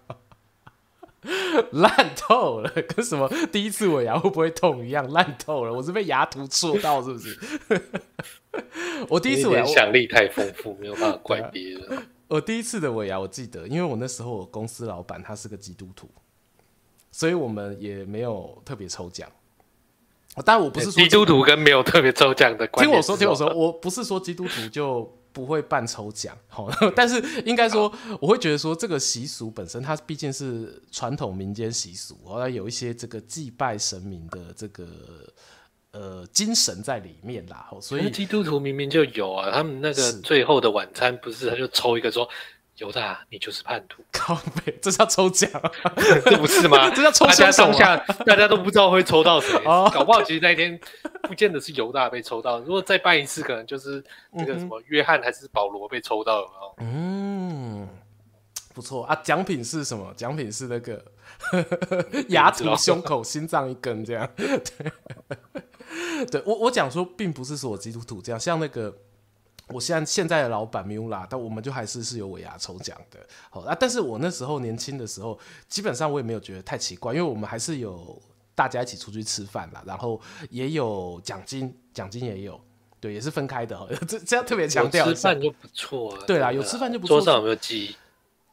[1.74, 5.74] 烂透了，跟什么第一次尾牙会不会痛一样，烂透了。
[5.74, 7.38] 我是被牙图戳到，是不是？
[9.10, 12.08] 我第一次尾牙想象力太丰富，没有办法怪别人。
[12.30, 16.10] 我第一次的尾牙，我记得，因为我那时候我公司老板他是个基督徒，
[17.20, 19.30] 所以我们也没有特别抽奖。
[20.46, 22.90] 当然，我不是说基督徒跟没有特别抽奖的关系。
[22.90, 25.04] 听我说，听我说，我不是说基督徒就
[25.34, 34.88] 不会办抽奖， 好， 但是应该说，我会觉得说，这个习俗本身它毕竟是传统民间习俗，后来有一些这个祭拜神明的这个
[35.92, 37.70] 呃精神在里面啦。
[37.82, 42.30] 所以基督徒明明就有啊，他们那个最后的晚餐不是他就抽一个说。
[42.80, 44.02] 犹大，你就是叛徒！
[44.12, 45.50] 靠北，这叫抽奖，
[46.26, 46.90] 这不是吗？
[46.96, 47.36] 这叫抽奖。
[47.36, 50.80] 大家当下大家都不知道会抽到谁，哦、搞不好其实那一天
[51.24, 52.60] 不见得是犹大被抽到。
[52.60, 56.76] 如果再办一次，可能就是那个什么约翰还是保罗被抽到了。
[56.78, 57.88] 嗯，
[58.74, 59.16] 不错啊。
[59.24, 60.14] 奖品是什么？
[60.16, 61.04] 奖品是那个
[62.30, 64.30] 牙齿、胸口、心脏一根这样。
[64.38, 68.96] 对，对我我讲说，并不是说我基督徒这样，像那个。
[69.70, 73.76] 我现在现在的老板米乌拉，但我们就还是是有尾牙抽奖的，好啊。
[73.80, 78.20] 但是我那时候年轻的时候，基本上我也没有觉得太奇怪，因为我们还是有
[78.56, 82.60] 大家一起出去吃饭啦，然后也有奖金，奖金也有，
[83.00, 83.88] 对，也是分开的哈。
[84.08, 86.24] 这这样特别强调，吃饭就不错啊。
[86.26, 87.18] 对啦，有吃饭就不错。
[87.20, 87.96] 桌上有没有鸡？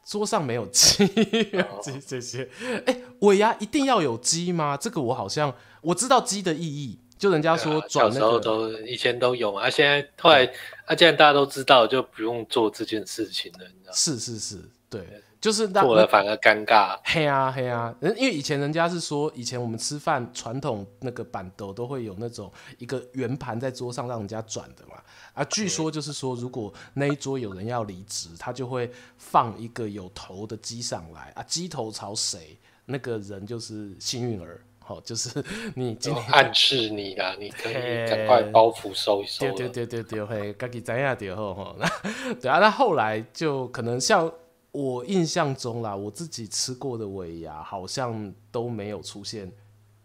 [0.05, 1.05] 桌上没有鸡，
[1.83, 2.49] 这这些。
[2.85, 4.77] 哎、欸，尾牙一定要有鸡吗？
[4.77, 6.99] 这个我好像我知道鸡的意义。
[7.17, 10.45] 就人家说转、那时候都以前都有嘛，啊，现在后来
[10.85, 13.93] 啊，既然大家都知道，就不用做这件事情了，你知道？
[13.93, 14.57] 是是是，
[14.89, 15.05] 对，
[15.41, 16.99] 就是做了反而尴尬。
[17.03, 25.01] 嘿啊嘿啊，人因为以前人家是说，以前我们吃饭传统那个板斗都会有那种一个圆盘在桌上让人家转的嘛，
[25.33, 34.61] 啊，据说就是说，如果那一桌有人要离职，他就会放一个有头的鸡上来啊，鸡头朝谁，那个人就是幸运儿。
[34.87, 35.43] 哦，就是
[35.75, 37.73] 你今天暗示你啦，你可以
[38.07, 39.45] 赶快包袱收一收。
[39.51, 41.75] 对对对对对，嘿，自己知道就好哈。
[42.41, 44.31] 对啊，那后来就可能像
[44.71, 49.51] 我印象中啦，我自己吃过的尾牙好像都没有出现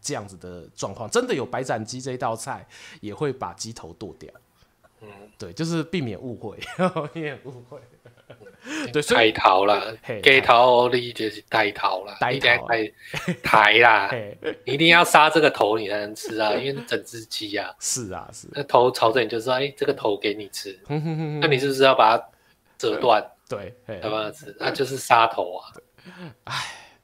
[0.01, 1.09] 这样子的状况。
[1.09, 2.67] 真的有白斩鸡这一道菜，
[3.01, 4.33] 也会把鸡头剁掉。
[5.01, 6.59] 嗯，对，就是避免误会，
[7.15, 7.79] 避免误会。
[8.93, 9.83] 对，抬头啦，
[10.23, 12.93] 鸡头你就是抬头啦，一定要抬
[13.43, 14.11] 抬 啦，
[14.65, 20.79] 你一定要杀这个头你才能吃啊，因为整只鸡啊， 是啊是，那头朝着你就说，哎，这个头给你吃，
[21.41, 22.25] 那你是不是要把它
[22.79, 23.25] 折断？
[23.49, 25.73] 对，要不要吃，那就是杀头啊。
[26.45, 26.55] 哎，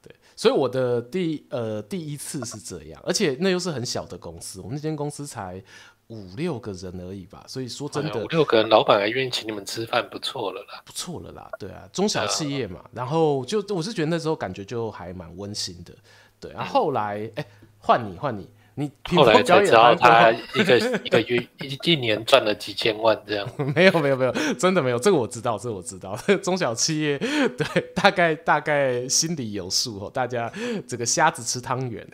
[0.01, 5.61] 对，所以我的第呃第一次是这样，而且那又是很小的公司，我们那间公司才。
[6.09, 15.93] 五六个人而已吧，所以说真的，五六个人，老板还愿意请你们吃饭，不错了啦，不错了啦，对啊，中小企业嘛，然后就我是觉得那时候感觉就还蛮温馨的，
[16.39, 17.45] 对啊，后来哎，
[17.77, 30.51] 换你换你，你后来才知道他 一个一个月一一年赚了几千万这样， 没有没有没有，真的没有，这个我知道，这个我知道， 中小企业对，大概大概心里有数哦，大家
[30.87, 32.07] 这个虾子吃汤圆。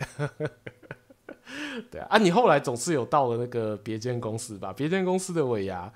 [1.90, 4.72] 对啊，啊，你后来总是有到了那个别间公司吧？
[4.72, 5.92] 别间公司的尾牙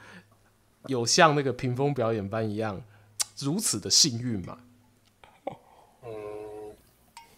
[0.87, 2.81] 有像那个屏风表演班一样
[3.39, 4.59] 如此的幸运吗？
[6.05, 6.11] 嗯，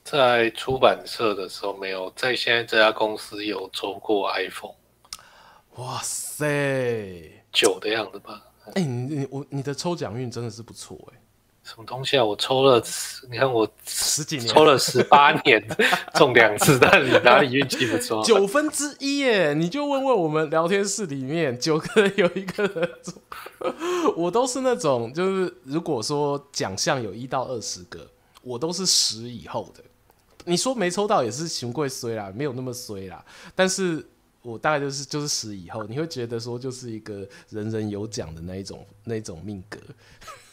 [0.05, 4.75] 在出版社的时候没有，在现在这家公司有抽过 iPhone。
[5.77, 8.43] 哇塞，九的样子吧？
[8.67, 11.21] 哎、欸，你你我你的抽奖运真的是不错哎、欸。
[11.65, 12.25] 什么东西啊？
[12.25, 12.83] 我抽了，
[13.31, 15.65] 你看我十几年抽了十八年，
[16.15, 18.23] 中两次，但你哪里运气不错？
[18.25, 19.55] 九分之一耶！
[19.55, 23.15] 你就问问我们聊天室里面九个人有一个人中，
[24.17, 28.07] 我都是那种，就是如果说奖项有一到二十个，
[28.43, 29.83] 我都是十以后的。
[30.45, 33.25] 你说没抽到也是穷贵衰啦，没有那么衰啦。
[33.55, 34.05] 但是
[34.43, 39.79] 我大概就是就是十以后，你会觉得说就是一个人人有奖的那一种那一种命格。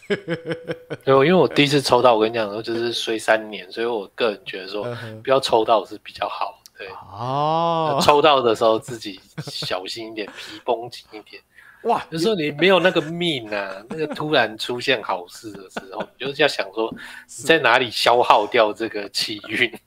[1.05, 4.83] 对，因为我第一次抽到，我跟你讲，就是衰三年，所以我个人觉得说，
[5.23, 6.59] 不要抽到是比较好。
[6.77, 11.41] 对，哦，抽到的时候自己小心一点， 皮绷紧一点。
[11.83, 19.71] 哇，有时候你没有那个命啊，那个突然出现好事的时候，你就是要想说你在哪里消耗掉这个气运。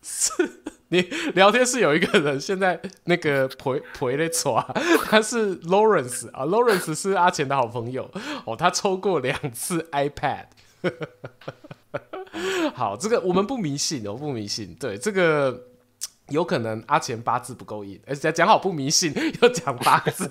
[0.93, 1.01] 你
[1.35, 4.63] 聊天室有一个人，现在那个陪陪的抓，
[5.07, 8.11] 他是 Lawrence 啊，Lawrence 是阿钱的好朋友
[8.45, 10.49] 哦，他抽过两次 iPad。
[12.75, 14.75] 好，这个我们不迷信哦，不迷信。
[14.75, 15.69] 对，这个
[16.29, 20.29] 有可能阿钱八字不够硬，而且讲好不迷信又讲八字。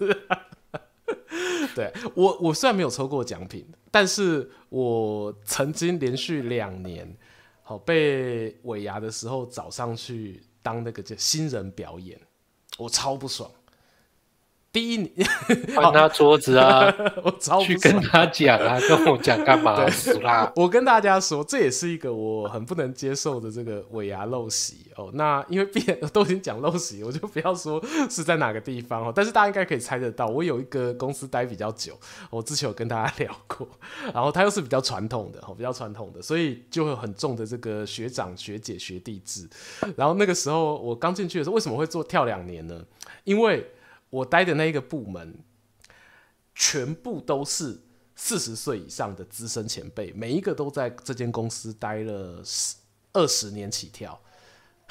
[1.74, 7.18] 对我，我虽然没有抽过奖品，但是我曾经连续两年。
[7.64, 12.20] 好被尾牙的时候找上去当那个叫新人表演，
[12.78, 13.52] 我超不爽。
[14.74, 15.12] 第一年
[15.76, 19.86] 搬他桌子啊， 我超去跟他讲啊， 跟我讲干嘛？
[20.56, 25.10] 我跟大家说，这也是一个我很不能接受的这个尾牙陋习哦。
[25.14, 29.12] 那因为别人都已经讲陋习，我就不要说是在哪个地方哦。
[29.14, 33.68] 但是大家应该可以猜得到，我有一个公司待比较久，我之前有跟大家聊过，
[34.14, 39.50] 然后他又是比较传统的哦，比较传统的，所以就会很重的这个学长学姐学弟制。
[39.98, 42.82] 然后那个时候我刚进去的时候，为什么会做跳两年呢？
[43.26, 43.70] 因为
[44.12, 45.40] 我待的那个部门，
[46.54, 47.80] 全部都是
[48.16, 52.76] 四十岁以上的资深前辈，每一个都在这间公司待了十
[53.14, 54.22] 二十年起跳。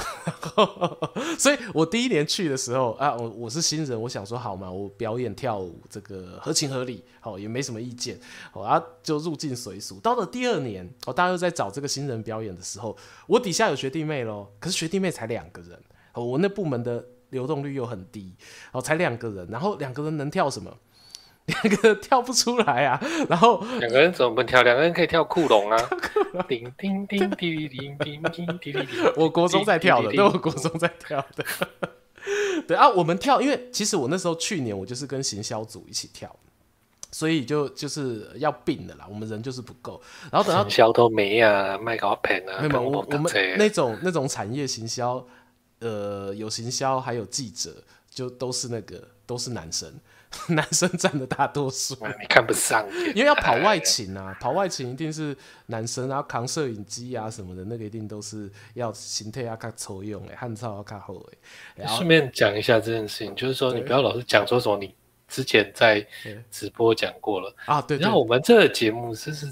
[1.39, 8.19] 所以我第一年去的时候啊，我我是新人，我想说好嘛，我表演跳舞这个合情合理，好也没什么意见，
[8.51, 10.01] 好啊就入境随俗。
[10.01, 15.79] 到了第二年，哦，大家又在找这个新人表演的时候，我底下有学弟妹咯，可是学弟妹才两个人，
[16.15, 17.05] 我那部门的。
[17.31, 20.77] 流动率又很低，然后才两个人，然后两个人能跳什么？
[21.47, 23.01] 两个人跳不出来啊！
[23.29, 24.63] 然后两个人怎么不跳？
[24.63, 25.91] 两个人可以跳库龙啊！
[26.47, 29.13] 叮叮叮叮叮叮叮叮叮！
[29.17, 31.45] 我国中在跳的，对，我国中在跳的。
[32.69, 36.33] 对啊，我们跳，因为其实我那时候去年我就是跟行销组一起跳，
[37.11, 39.07] 所以就就是要并的啦。
[39.09, 45.27] 我们人就是不够，然后等到行销都没啊，卖个片啊，没有我我们那种那种产业行销。
[45.81, 49.93] 呃，有行销，还有记者，就都是那个，都是男生，
[50.49, 51.95] 男生占的大多数。
[52.21, 61.87] 你看不上，因为要跑外勤啊，跑外勤一定是男生，然后扛摄影机啊什么的，那个一定都是要形态要较粗勇诶，汉草要较好诶。
[61.87, 64.95] 顺便讲一下这件事情，就是说你不要老是讲说什么你
[65.29, 66.07] 之前在
[66.51, 69.51] 直播讲过了啊，对，然后我们这个节目是是。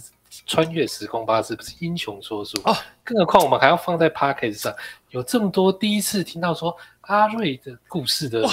[0.49, 4.75] 穿越时空巴士不是英雄说书哦，更何况我们还要放在 Podcast 上，
[5.11, 8.49] 有这么多第一次听到说阿瑞的故事的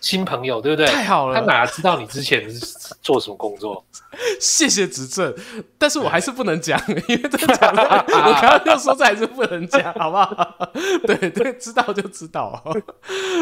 [0.00, 0.86] 新朋友，对不对？
[0.86, 3.84] 太好了，他哪知道你之前是做什么工作？
[4.40, 5.34] 谢谢指正，
[5.76, 10.70] 但是我还是不能讲， 因为这讲了我刚刚就说这还是不能讲， 好不好？
[11.04, 12.62] 对对，知道就知道。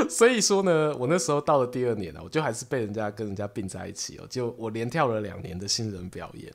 [0.09, 6.51] 所以说呢，我那时候到了第二年了，我就还是被人家跟人家并在一起哦，就我连跳了两年的新人表演。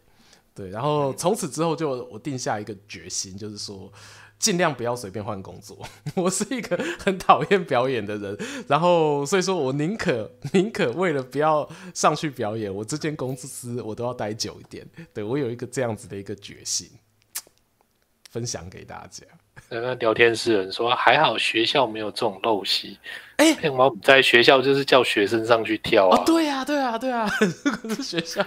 [0.56, 3.92] 对，然后从此之后就我定下一个决心，就是说
[4.40, 5.78] 尽量不要随便换工作。
[6.16, 8.38] 我是一个很讨厌表演的人，
[8.68, 14.88] 然后所以说我宁可宁可为了不要上去表演，我这间公司我都要待久一点。
[15.14, 16.90] 对，我有一个这样子的一个决心，
[18.32, 19.26] 分享给大家。
[19.70, 22.98] 那聊天室人说还好学校没有这种陋习，
[23.38, 26.18] 哎，我在学校就是叫学生上去跳啊。
[26.18, 27.30] 哦、对呀、啊，对呀、啊，对呀、啊，
[28.02, 28.46] 学校。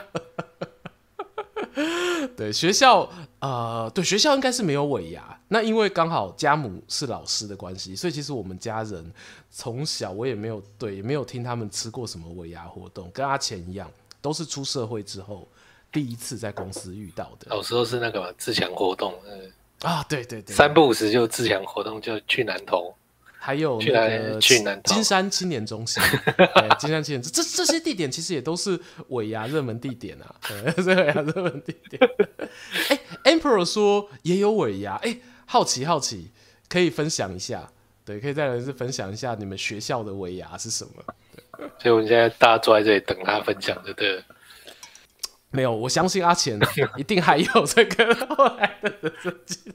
[2.38, 5.36] 对学校，呃，对学校应该是没有尾牙。
[5.48, 9.12] 那因为刚好家母是老师的关系，所以其实我们家人
[9.50, 13.10] 从小我也没有对，也没有听他们吃过什么尾牙活动。
[13.12, 13.90] 跟阿钱一样，
[14.22, 15.48] 都是出社会之后
[15.90, 17.56] 第一次在公司遇到的。
[17.56, 22.94] 有时候是那个自强活动，嗯啊，对对对，三不五时就自强活动，就去南投。
[23.38, 26.02] 还有那个金山青年中心，
[26.78, 30.34] 金山青年这这些地点其实也都是尾牙热门地点啊，
[30.84, 32.00] 尾牙热门地点。
[32.88, 36.30] 哎、欸、，Emperor 说也有尾牙，哎、欸，好奇好奇，
[36.68, 37.70] 可以分享一下，
[38.04, 41.02] 对，可以在人事分享一下你们学校的尾牙是什么？
[41.78, 44.22] 所以我们现在大家坐在这里等他分享的，对。
[45.50, 46.60] 没有，我相信阿钱
[46.98, 49.72] 一定还有这个后来的设计。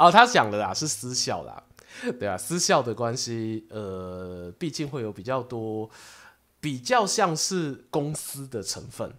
[0.00, 1.62] 哦，他讲的啦，是私校啦。
[2.18, 5.88] 对啊，私校的关系，呃，毕竟会有比较多，
[6.60, 9.12] 比较像是公司的成分，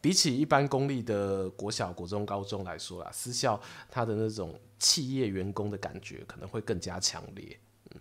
[0.00, 7.58] 比起一般公立的国小、国中、高中来说啊，私校它的那种企业员工的感觉可能会更加强烈。
[7.94, 8.00] 嗯，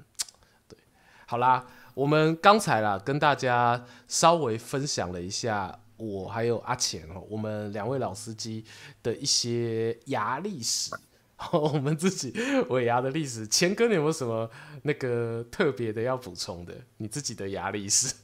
[0.68, 0.78] 对，
[1.26, 8.64] 好啦，我们刚才啦跟大家稍微分享了一下我还有阿钱哦，我们两位老司机
[9.04, 10.92] 的一些牙历史。
[11.54, 12.34] 我们自己
[12.70, 14.50] 尾牙的历史，钱哥，你有没有什么
[14.82, 16.74] 那个特别的要补充的？
[16.98, 18.16] 你自己的牙历史？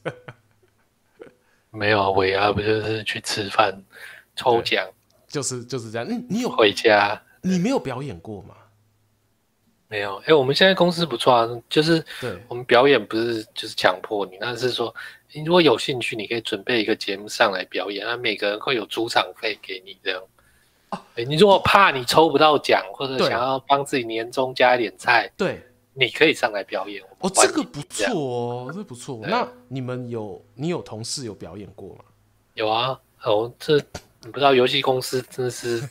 [1.70, 3.84] 没有啊，尾牙不就是去吃饭、
[4.36, 4.88] 抽奖，
[5.28, 6.08] 就是就是这样。
[6.10, 7.22] 嗯你有回家？
[7.42, 8.56] 你没有表演过吗？
[9.88, 10.16] 没有。
[10.22, 12.04] 哎、欸，我们现在公司不错啊，就是
[12.48, 14.94] 我们表演不是就是强迫你，那是说
[15.32, 20.24] 你如果有兴趣，你可以准备一个节目上来表演，那每个人会有出场费给你这样。
[21.16, 25.62] 欸、你如果怕你抽不到奖，或者想要帮自己年终加一点菜，对，
[25.94, 27.04] 你可以上来表演。
[27.20, 29.22] 哦，这个不错哦，这不错。
[29.24, 32.04] 那你们有你有同事有表演过吗？
[32.56, 33.78] 有啊，哦，这
[34.26, 35.82] 你不知道游戏公司真的是，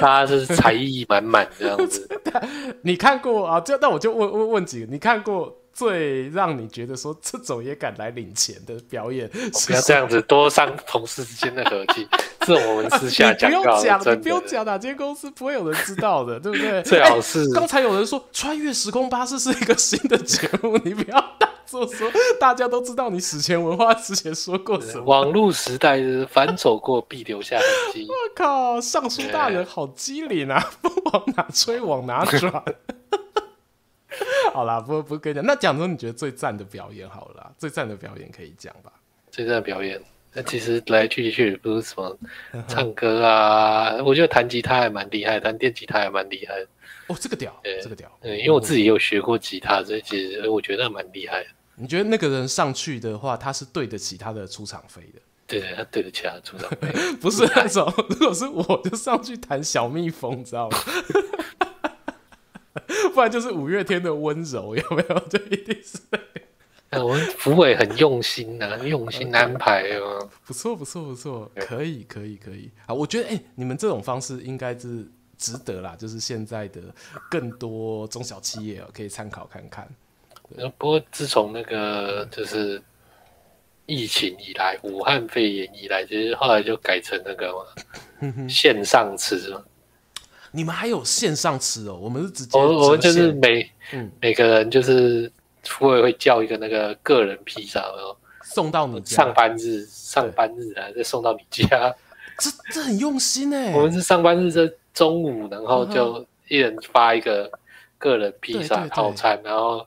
[0.00, 2.08] 大家是才艺满满这样子。
[2.82, 3.60] 你看过啊？
[3.60, 9.28] 就那我就问问问几个，你看过最让你觉得说这种也敢来领钱的表演？
[9.28, 12.08] 不要这样子，多伤同事之间的和气。
[12.46, 13.50] 这我们私下讲。
[13.50, 16.80] 你不用讲，你不用讲，哪间公司不会有人知道的，对不对？
[16.84, 17.46] 最好是。
[17.52, 21.50] 刚、欸、才有人说《穿越时空巴士》是一个新的节目，你不要打。
[21.66, 22.08] 所以说，
[22.40, 25.04] 大家都知道你史前文化之前说过什么？
[25.10, 28.06] 网络时代是反走过必留下痕迹。
[28.08, 30.58] 我靠，尚书大人好机灵啊！
[30.80, 32.64] 风往哪吹往哪转。
[34.52, 38.92] 好啦，不不跟你讲，那讲说你觉得最赞的表演好了，最赞的表演可以讲吧？
[39.30, 40.00] 最赞的表演，
[40.32, 42.18] 那其实来来去去不是什么
[42.66, 46.66] 唱歌啊， 我觉得弹吉他还蛮厉害，弹电吉他还蛮厉害的。
[47.08, 48.10] 哦，这个屌，这个屌。
[48.22, 51.48] 嗯，因为我自己有学过吉他，所以其实我觉得蛮厉害的。
[51.76, 55.20] 你觉得那个人上去的话，他是对得起他的出场费的？
[55.46, 56.88] 对对，他对得起他的出场费，
[57.20, 57.92] 不是那种。
[58.08, 60.78] 如果是我就上去弹小蜜蜂，知道吗？
[63.14, 65.18] 不然就是五月天的温柔，有没有？
[65.28, 65.98] 就一定是。
[67.02, 70.26] 我们福伟很用心啊，用心安排哦。
[70.46, 72.70] 不错，不错，不错，可以，可以，可以。
[72.86, 75.06] 啊，我觉得，哎、欸，你们这种方式应该是
[75.36, 76.80] 值得啦，就是现在的
[77.28, 79.86] 更多中小企业可以参考看看。
[80.78, 82.80] 不过自从那个就是
[83.84, 89.62] 疫情以来，武汉肺炎以来，其实后来就改成那个嘛， 线上吃嘛。
[90.56, 91.94] 你们还有线上吃哦？
[92.00, 95.30] 我们是直接，我我们就是每、嗯、每个人就是
[95.64, 101.94] 福委会叫一个那个个人披萨，然后送到你上班日上班日啊，再送到你家。
[102.38, 103.74] 这这很用心哎！
[103.74, 107.50] 我们是上班日的中午，然后就一人发一个
[107.98, 109.86] 个人披萨套餐，然后。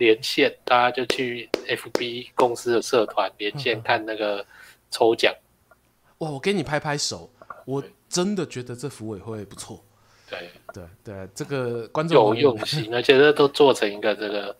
[0.00, 4.42] 连线，大家就去 FB 公司的社团连线看那个
[4.90, 5.30] 抽奖。
[6.20, 7.30] 哇，我给你拍拍手，
[7.66, 9.84] 我真的觉得这福委会不错。
[10.30, 14.56] 对对对，这个观众有用心，而且这都做成一个这个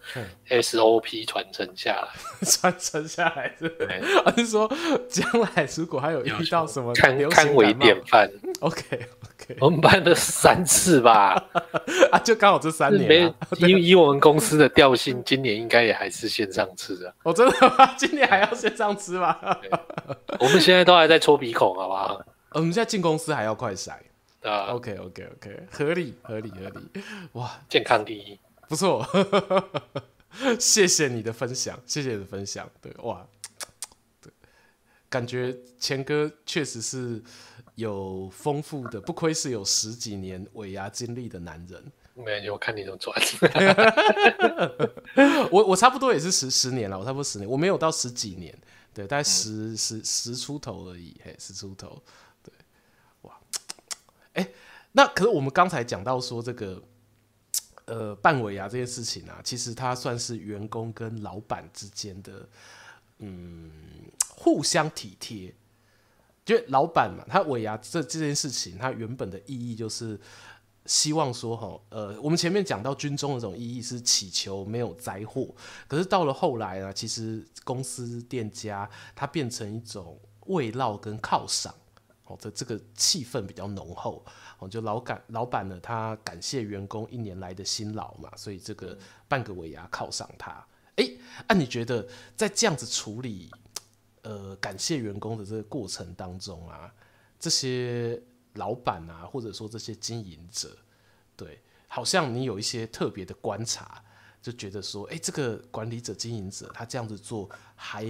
[0.48, 2.08] SOP 传承下来，
[2.44, 3.72] 传承下来是。
[4.24, 4.70] 而是说
[5.08, 8.28] 将来如果还有遇到什么看看为典范
[8.60, 11.40] ？OK OK，我们办了三次吧，
[12.10, 13.34] 啊，就刚好这三年，啊。
[13.58, 17.12] 以以我们公司的调性，今年应该也还是线上吃啊。
[17.22, 17.94] 我真的吗？
[17.96, 19.36] 今年还要线上吃吗？
[20.40, 22.20] 我们现在都还在搓鼻孔，好不好？
[22.52, 23.92] 我们现在进公司还要快筛。
[24.42, 26.88] 啊，OK OK OK，合理合理合理，
[27.32, 28.38] 哇，健康第一，
[28.68, 29.06] 不错，
[30.58, 33.26] 谢谢你的分享，谢谢你的分享，对，哇，
[34.22, 34.32] 对，
[35.10, 37.22] 感觉钱哥确实是
[37.74, 41.92] 有丰富的，不愧是有十几年尾牙经历的男人。
[42.14, 43.14] 没有，我看你怎么转。
[45.50, 48.56] 我我差不多也是十十年了，我差不多十年，我没有到十几年，
[48.94, 52.02] 对，大概十、嗯、十十出头而已，嘿，十出头。
[54.92, 56.82] 那可是我们刚才讲到说这个，
[57.84, 62.48] 呃，办尾牙这件事情啊，其实它算是员工跟老板之间的，
[63.18, 63.70] 嗯，
[64.36, 65.54] 互相体贴。
[66.44, 70.18] 就老板嘛，他尾牙这这件事情，它原本的意义就是
[70.86, 75.54] 希望说，哈，呃，我们前面讲到军中的这种意义是祈求没有灾祸，
[75.86, 81.72] 可是到了后来呢，其实公司店家它变成一种慰劳跟犒赏。
[82.24, 84.24] 哦，这这个气氛比较浓厚，
[84.60, 88.96] 哦，就老板老板呢，他感谢员工一年来的辛劳嘛，所以这个
[89.26, 90.64] 半个尾牙犒赏他。
[90.96, 91.10] 哎，
[91.48, 92.06] 那、啊、你觉得
[92.36, 93.50] 在这样子处理，
[94.22, 96.92] 呃，感谢员工的这个过程当中啊，
[97.38, 98.20] 这些
[98.54, 100.76] 老板啊，或者说这些经营者，
[101.36, 101.58] 对，
[101.88, 104.04] 好像你有一些特别的观察，
[104.42, 108.04] 就觉得说，哎，这个管理者、经营者他这样子做还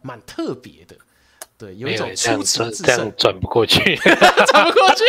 [0.00, 0.96] 蛮特别的。
[1.58, 5.04] 对，有一种出奇制胜， 转不过去，转不过去。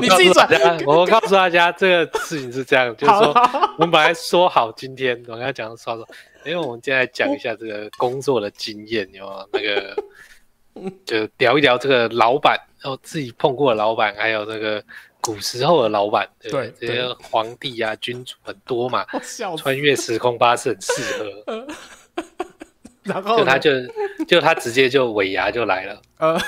[0.00, 0.48] 你自己转。
[0.86, 3.32] 我告诉大家，这个事情是这样，就是说，
[3.78, 6.08] 我们本来说好今天，我跟他讲说说，
[6.44, 9.76] 因为我们今天来讲一下这个工作的经验，有没有？
[10.74, 14.82] 那个，就聊一聊这个老板，然后自己碰过的老板，还有那个
[15.20, 16.72] 古时候的老板，对，对？
[16.80, 19.04] 这些皇帝啊、君主很多嘛，
[19.56, 21.66] 穿越时空巴士很适合。
[23.04, 23.70] 然后就他就
[24.28, 26.38] 就他直接就尾牙就来了，呃，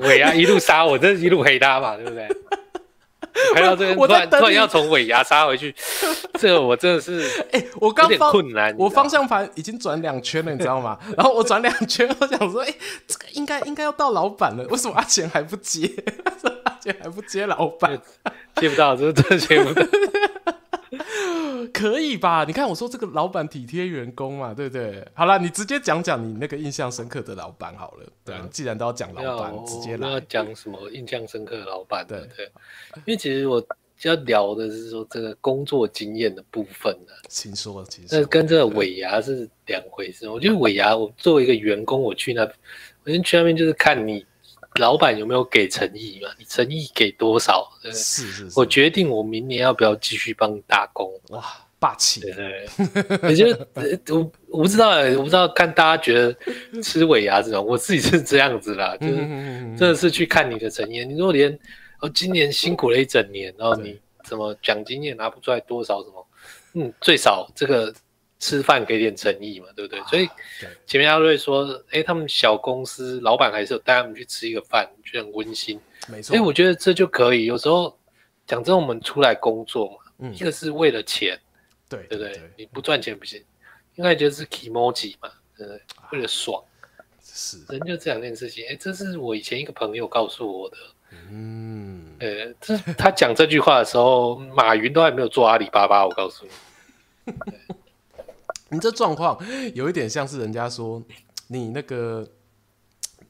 [0.00, 2.28] 尾牙一路杀我，这一路黑他嘛，对不对？
[3.54, 5.74] 还到这边突然突然要从尾牙杀回去，
[6.38, 10.98] 这个我真的是哎、欸，我刚方困难，我方向盘已经转两圈了，你知道吗？
[11.16, 12.74] 然后我转两圈，我想说，哎、欸，
[13.08, 15.90] 这个应该应该要到老板了，为什么阿钱还不接？
[16.64, 17.98] 阿钱还不接老板？
[18.56, 19.82] 接不到，这是真的接不到。
[21.72, 22.44] 可以吧？
[22.46, 25.06] 你看我说这个老板体贴员工嘛，对不对？
[25.14, 28.06] 好了，你直接讲讲你那个印象深刻的老板好了。
[28.24, 30.10] 对，嗯、既然都要讲老板，直接来。
[30.10, 32.04] 要讲什么印象深刻的老板？
[32.06, 32.46] 对对，
[32.96, 33.64] 因 为其实我
[34.02, 37.12] 要聊的是说这个工作经验的部分呢。
[37.28, 38.18] 请说，请说。
[38.18, 40.28] 那跟这个尾牙是两回事。
[40.28, 42.42] 我觉得尾牙，我作为一个员工，我去那，
[43.04, 44.24] 我先去那边就是看你。
[44.76, 46.30] 老板有没有给诚意嘛？
[46.38, 47.68] 你诚意给多少？
[47.82, 51.12] 是是是，我决定我明年要不要继续帮你打工。
[51.28, 51.44] 哇，
[51.78, 52.20] 霸气！
[52.20, 52.66] 对对，
[53.28, 53.66] 我觉得
[54.14, 61.04] 我我不知道，我不知道看大家觉得吃尾牙这种，我自己是这样子啦，就是真的是去看你的诚意。
[61.04, 61.52] 你如果连
[62.00, 66.26] 哦今年辛苦了一整年，然后你什么奖金也拿不出来多少什么，
[66.74, 67.92] 嗯，最少这个。
[68.42, 70.00] 吃饭给点诚意嘛，对不对？
[70.00, 70.28] 啊、所以
[70.84, 75.80] 前面阿瑞说，哎、欸，他们小公司老板还是有带他们去吃一个饭，就很温馨。
[76.08, 77.44] 没错，哎、欸，我觉得这就可以。
[77.44, 77.96] 有时候
[78.44, 81.38] 讲真，我们出来工作嘛，嗯、一个是为了钱，
[81.88, 82.42] 对对不对？
[82.56, 83.40] 你不赚钱不行，
[83.94, 85.80] 应该就是 kimoji 嘛，对不对？
[86.10, 86.60] 为了爽，
[87.22, 88.64] 是人就这两件事情。
[88.64, 90.76] 哎、欸，这是我以前一个朋友告诉我的。
[91.30, 96.50] 嗯，呃，这他讲这句话的时候，马云都还没有做阿里巴巴，我告诉你。
[98.72, 99.38] 你这状况
[99.74, 101.00] 有一点像是人家说
[101.48, 102.26] 你那个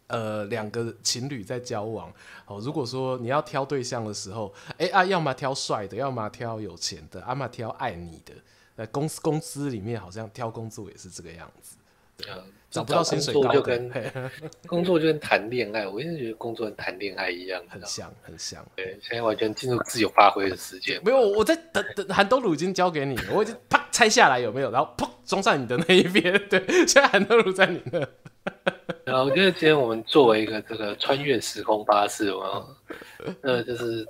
[0.06, 2.12] 呃两个情侣在交往
[2.46, 8.32] 哦，如果说你要挑对象的时候，哎啊，要么挑帅的，要么挑有钱的，要么挑爱你的。
[8.74, 11.76] 在公司公司里面好像挑工作也是这个样子，
[12.16, 12.38] 对啊。
[12.72, 13.92] 找不到薪水高，就跟
[14.66, 18.66] 工作就跟谈恋爱，我一直觉得工作跟谈恋爱一样，很像很像。
[18.74, 20.98] 对，现在完全进入自由发挥的时间。
[21.04, 24.70] 没有，我在等等韩东鲁已经交给你了，我已经啪拆下来有没有？
[24.70, 26.32] 然后砰装上你的那一边。
[26.48, 28.00] 对，现在韩东鲁在你那。
[29.04, 32.76] 然后我觉得今天我们作为一个这个穿越时空巴士，我
[33.42, 34.06] 呃就是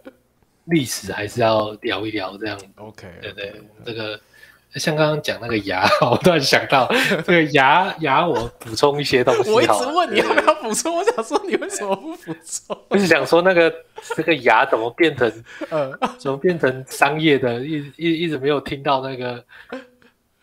[0.67, 2.57] 历史还是要聊一聊这样。
[2.77, 4.21] OK，对对，这个。
[4.77, 6.91] 像刚刚讲那个牙， 我突然想到
[7.27, 9.51] 这个牙牙，我补充一些东西。
[9.51, 12.79] 我一直问你要不要补充，我想说你为什么不补充？
[12.89, 13.73] 我是想说那个
[14.17, 15.31] 这个牙怎么变成
[15.71, 17.61] 呃，怎么变成商业的？
[17.65, 19.45] 一一一直没有听到那个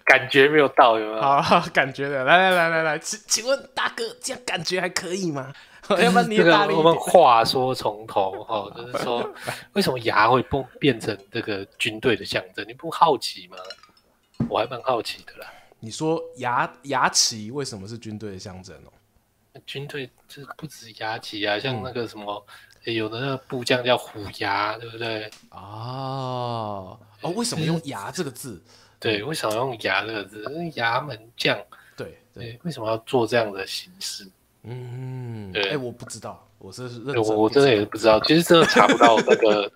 [0.06, 1.22] 感觉没有到，有没有？
[1.22, 5.52] 好，感觉的，来来来来来，请请问大哥，这样感觉还可以吗？
[5.90, 9.28] 要不然你这个我们话说从头哈，就是说
[9.74, 12.64] 为什么牙会变变成这个军队的象征？
[12.68, 13.58] 你不好奇吗？
[14.48, 15.52] 我还蛮好奇的啦。
[15.80, 18.92] 你说牙牙旗为什么是军队的象征哦？
[19.66, 22.46] 军队这不止牙旗啊，像那个什么，
[22.86, 25.30] 嗯、有的那个部将叫虎牙，对不对？
[25.50, 28.62] 哦哦，为什么用牙这个字？
[29.00, 30.46] 对，为什么用牙这个字？
[30.76, 31.58] 牙门将。
[31.96, 34.30] 对对，为什么要做这样的形式？
[34.64, 39.72] 嗯，对，哎、欸，我不知道，我是认真我我真的也不知道，其实真的查不到那个。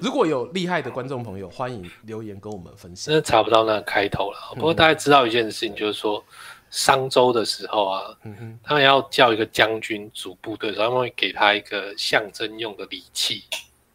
[0.00, 3.06] 如果有厉害的观众朋友，欢迎留言跟我们分享。
[3.06, 6.24] 真的查不到那个开头了，不过大家知道一件事情，就是说
[6.70, 13.44] 商周的时候啊，嗯、哼他们要叫一个将军组部队，他们会给他一个象征用的礼器。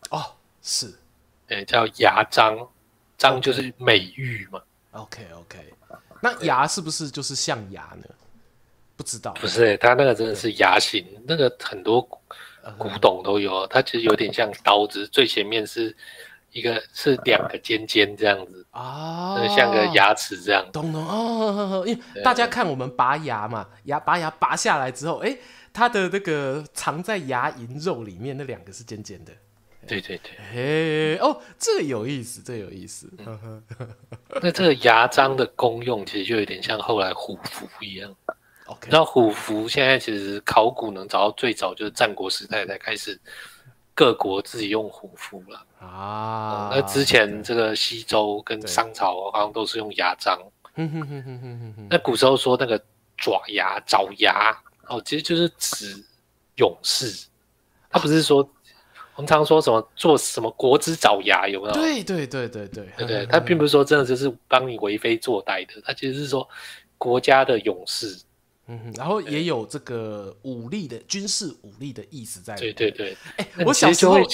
[0.09, 0.23] 哦，
[0.61, 0.93] 是，
[1.47, 2.57] 欸、叫牙章，
[3.17, 4.61] 章就是美玉嘛。
[4.91, 5.73] OK OK，
[6.21, 8.07] 那牙是不是就是象牙呢？
[8.95, 12.07] 不知道，不是、欸，他那个真的是牙形，那个很多。
[12.78, 15.95] 古董都有，它其实有点像刀子，最前面是
[16.51, 20.65] 一个是两个尖尖这样子啊，像个牙齿这样。
[20.72, 25.38] 懂了哦，因为大家看我们拔牙嘛，牙拔牙拔下来之后，哎，
[25.72, 29.32] 它的那个藏在牙龈肉里面那两个是尖尖的。
[29.88, 33.09] 对对对，哎哦，这个有意思，这个有意思。
[34.41, 38.13] 那这个牙章的功用其实就有点像后来虎符一样。
[38.91, 43.20] 后虎符现在其实考古能找到最早就是战国时代才开始
[43.93, 46.76] 各国自己用虎符了啊、嗯。
[46.76, 50.38] 那之前这个西周跟商朝好像都是用牙章。
[51.89, 52.78] 那古时候说那个
[53.18, 54.55] 爪牙、爪牙
[54.88, 56.03] 哦，其实就是指
[56.57, 57.28] 勇士。
[57.89, 58.38] 他不是说
[59.15, 61.74] 我们常说什么做什么国之爪牙有没有？
[61.74, 66.47] 对对对对对对对，他并不是说真的就是帮你为非作歹的，他其实是说
[66.97, 68.15] 国家的勇士。
[68.70, 72.74] 嗯，然后也有这个武力的军事武力的意思在里面。
[72.76, 74.26] 对对对，哎，我小时候以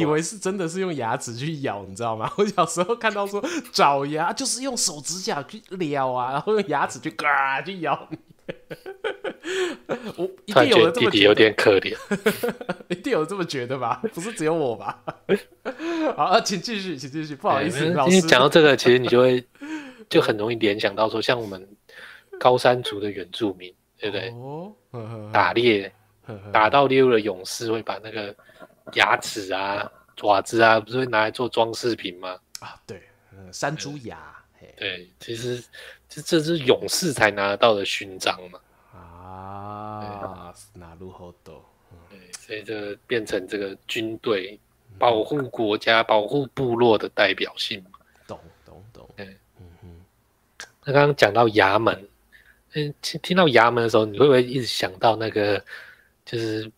[0.00, 2.32] 以为是真的是用牙齿去咬，你知道吗？
[2.38, 8.18] 我小时候看到说爪牙就是用手指甲去撩啊，然后用牙齿去嘎去咬你。
[10.16, 11.94] 我一定有这么觉得，有点可怜，
[12.88, 14.02] 一定有这么觉得吧？
[14.14, 15.02] 不是只有我吧？
[16.16, 17.36] 好，啊请继续，请继续。
[17.36, 19.44] 不好意思，老师，讲到这个，其实你就会
[20.08, 21.66] 就很容易联想到说，像我们
[22.40, 23.72] 高山族的原住民。
[24.02, 24.30] 对不对？
[24.30, 25.92] 哦、呵呵打猎，
[26.52, 28.34] 打到猎物的勇士会把那个
[28.94, 32.36] 牙齿啊、爪子啊，不是会拿来做装饰品吗？
[32.58, 33.00] 啊，对，
[33.30, 34.36] 嗯，山猪牙。
[34.76, 35.62] 对，其实
[36.08, 38.58] 这这是勇士才拿得到的勋章嘛。
[38.92, 41.64] 啊，那如何都。
[42.10, 44.58] 对，所以这变成这个军队
[44.98, 47.98] 保护国家、保护部落的代表性嘛。
[48.26, 49.08] 懂懂懂。
[49.16, 49.36] 嗯
[49.82, 50.00] 嗯。
[50.84, 52.08] 那刚刚讲到衙门，
[52.74, 55.62] 嗯，听听到衙门的时候，你会不会一直想到那个，
[56.24, 56.70] 就是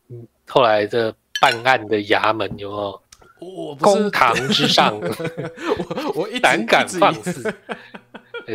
[0.49, 3.01] 后来这办案的衙门有没有？
[3.41, 7.55] 我公堂之上， 我我一胆敢放肆。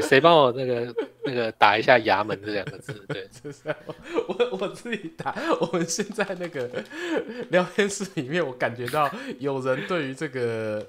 [0.01, 2.93] 谁帮我那个那个打一下“衙门”这两个字？
[3.07, 3.63] 对， 就是
[4.27, 5.35] 我我自己打。
[5.59, 6.69] 我们现在那个
[7.49, 9.09] 聊天室里面，我感觉到
[9.39, 10.87] 有人对于这个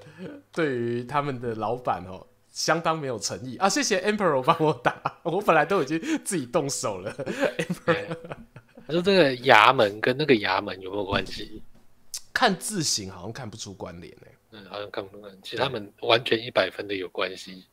[0.51, 3.69] 对于他们的老板哦，相当没有诚意啊！
[3.69, 7.11] 谢谢 Emperor 帮我打， 我本来都已经自己动手了。
[7.13, 8.17] Emperor，
[8.85, 11.63] 他说这个衙门跟那个衙门有没有关系？
[12.33, 15.39] 看字形好像看不出关联诶，嗯，好像看不出关系。
[15.43, 17.65] 其实他们完全一百分的有关系。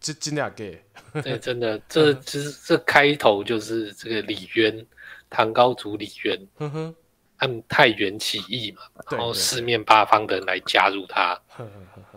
[0.00, 0.82] 这真的给？
[1.22, 4.86] 对，真的，这其实这开头就是这个李渊，
[5.28, 6.94] 唐高祖李渊，嗯哼，
[7.38, 11.38] 他们太原起义嘛，然后四面八方的人来加入他。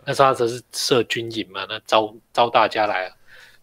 [0.05, 3.11] 那时候他只是设军营嘛，那招招大家来，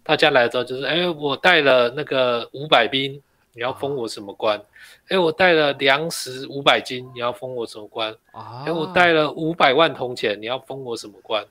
[0.02, 3.22] 大家来之后就是，哎，我带了那个五百兵。
[3.52, 4.56] 你要封我什么官？
[5.08, 8.14] 哎、欸，我带了粮食五百斤，你要封我什么官？
[8.32, 11.44] 哎、我带了五百万铜钱，你要封我什么官？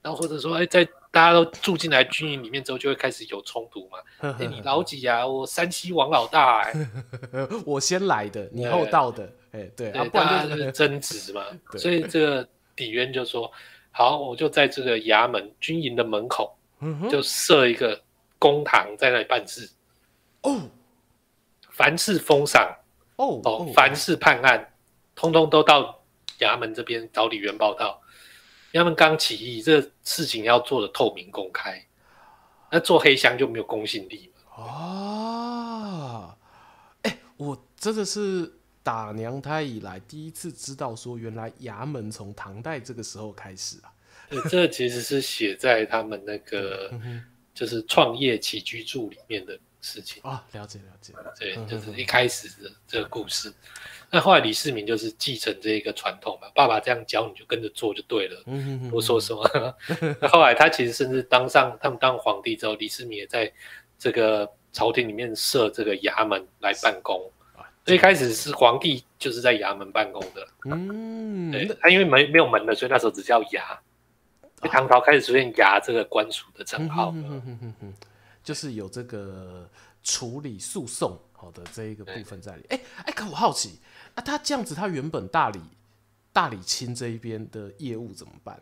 [0.00, 3.98] 然后或者说，哎、欸，在大家都住进来军营里面之后，就会开始有冲突嘛。
[4.20, 5.26] 哎、欸，你老几啊？
[5.26, 6.88] 我山西王老大、欸，
[7.34, 11.44] 哎，我先来的，你后到的，哎、欸，对，对啊，不然就是争执嘛。
[11.76, 13.52] 所以这个李渊就说
[13.96, 16.54] ：“好，我就在这个衙门军营的门口，
[17.08, 18.02] 就设一个
[18.38, 19.70] 公堂，在那里办事。”
[20.42, 20.68] 哦。
[21.70, 22.72] 凡是封赏
[23.16, 24.74] 哦哦，凡是判案，
[25.16, 26.00] 通通都到
[26.38, 28.00] 衙门这边找李元报道。
[28.74, 31.84] 衙门刚起义，这事情要做的透明公开，
[32.70, 34.64] 那做黑箱就没有公信力嘛。
[34.64, 36.36] 啊，
[37.02, 43.90] 哎、欸，我真的是打娘胎以来第一次知道，说原来衙门从唐代这个时候开始啊。
[44.30, 46.92] 对，这其实是写在他们那个
[47.52, 49.58] 就是创业起居注里面的。
[49.86, 53.52] 事情啊，了解了解，对，就是一开始的这个故事。
[54.10, 58.42] 那后来李世民就是继承这一个传统嘛，爸爸这样教你就跟着做就对了，
[58.90, 59.76] 我说什么？
[60.22, 63.52] 那 后来他其实甚至当上他们当皇帝之后，李世民也在
[63.98, 67.30] 这个朝廷里面设这个衙门来办公。
[67.86, 73.60] 一开始是皇帝就是在衙门办公的，嗯，对，他因为没没有门的，所以那时候只叫衙。
[74.62, 77.14] 唐朝开始出现衙这个官署的称号。
[78.42, 79.66] 就是有这个
[80.02, 82.64] 处理诉讼好的这一个部分在里。
[82.68, 83.78] 哎哎，可我好奇
[84.14, 85.58] 啊，他这样子，他原本大理
[86.30, 88.60] 大理卿这一边的业务怎么办？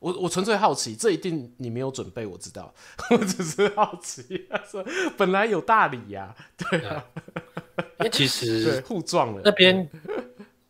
[0.00, 2.74] 我我纯粹好奇，这一定你没有准备，我知道，
[3.10, 4.46] 我只是好奇。
[4.50, 4.84] 他说
[5.16, 7.04] 本来有大理呀、啊，对啊，
[7.98, 9.88] 因为其实 互撞了那边。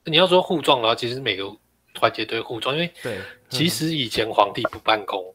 [0.08, 1.42] 你要说互撞的话，其实每个
[1.92, 5.34] 团结都会互撞，因为对，其实以前皇帝不办公。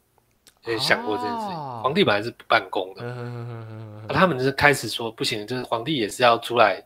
[0.65, 3.01] 也想过这件事情，啊、皇帝本来是不办公的，
[4.13, 6.81] 他们就是开始说不行，就是皇帝也是要出来，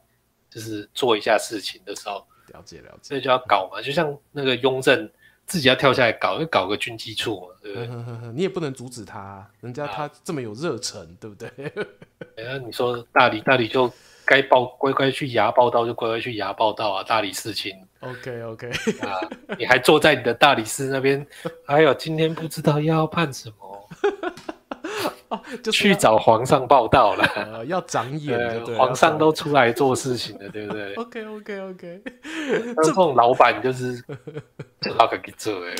[0.49, 5.07] 就是做一下事情的时候，了解了解，所以就要搞嘛，就像那个雍正
[5.45, 7.87] 自己要跳下来搞，就搞个军机处嘛，对不对？
[8.33, 11.49] 你也不能阻止他，人家他这么有热忱，啊、对不对？
[12.37, 13.91] 哎呀，你说大理，大理就。
[14.25, 17.03] 该报乖乖去牙报道就乖乖去牙报道啊！
[17.03, 18.69] 大理寺卿，OK OK
[19.01, 19.19] 啊，
[19.57, 21.25] 你还坐在你的大理寺那边，
[21.65, 23.85] 还有今天不知道要判什么，哦、
[25.63, 32.01] 就去找皇上报道了， 呃、要长眼对，皇上都出来做事情了，对不对？OK OK OK，
[32.83, 34.03] 这种老板就是
[34.97, 35.75] 老可给做哎，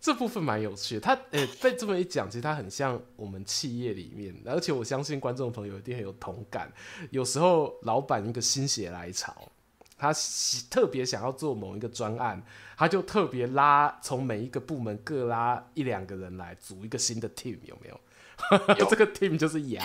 [0.00, 1.00] 这部分蛮有趣的。
[1.00, 6.72] 他呃被这么一讲，其实他很像我们企业里面，而且我相信观众朋友一定很有同感。
[7.10, 9.34] 有时候老板一个心血来潮，
[9.98, 10.12] 他
[10.70, 12.42] 特别想要做某一个专案，
[12.76, 18.00] 他就特别拉从每一个部门各拉一两个人来组一个新的 team，有没有？
[18.78, 19.82] 有这个 team 就是牙，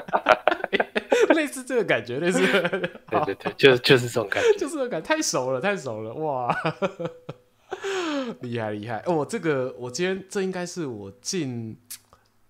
[1.34, 6.54] 类似这个感觉，类似，对对对，就就是这种感觉，就是这种感觉，太熟了，太熟了，哇，
[8.40, 9.02] 厉害厉害！
[9.06, 11.76] 哦，这个我今天这应该是我近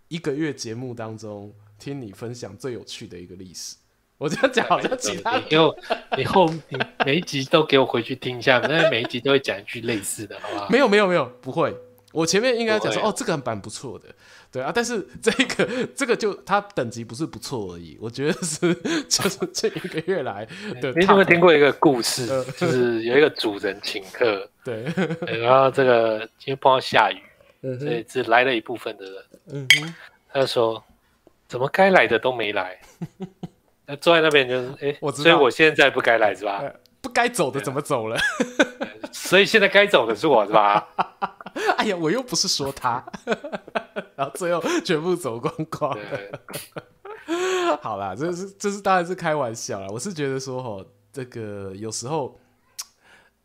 [0.08, 3.76] 一个月节目当中听你分享最有趣的一个历史。
[4.18, 5.76] 我这样讲好像其他，你给我，
[6.16, 10.68] 你后你每一集都给我回去听一下，因为每一集都会讲一句类似的，好不好？
[10.70, 11.76] 没有没有没有，不会。
[12.12, 14.06] 我前面应该讲说，哦，这个蛮不错的。
[14.50, 18.72] 对啊，但是这个 这个就它等级不是不错而已，我觉得是
[19.08, 20.46] 就是 这一个月来
[20.80, 20.92] 的。
[20.92, 22.26] 你有没有听过一个故事？
[22.56, 24.84] 就是有一个主人请客， 对，
[25.40, 27.20] 然后这个因为碰到下雨，
[27.62, 29.24] 嗯、所以只来了一部分的人。
[29.48, 29.94] 嗯哼，
[30.32, 30.82] 他就说，
[31.48, 32.80] 怎么该来的都没来？
[33.84, 36.62] 那坐在那边就是，哎、欸，我知道，所以我现在不该来是吧？
[37.16, 38.18] 不该走的怎么走了？
[39.10, 40.86] 所以现在该走的是我是吧？
[41.78, 43.02] 哎呀，我又不是说他，
[44.14, 45.98] 然后最后全部走光光。
[47.80, 49.86] 好啦，这是这是当然是开玩笑啦。
[49.88, 52.38] 我是觉得说哦，这个有时候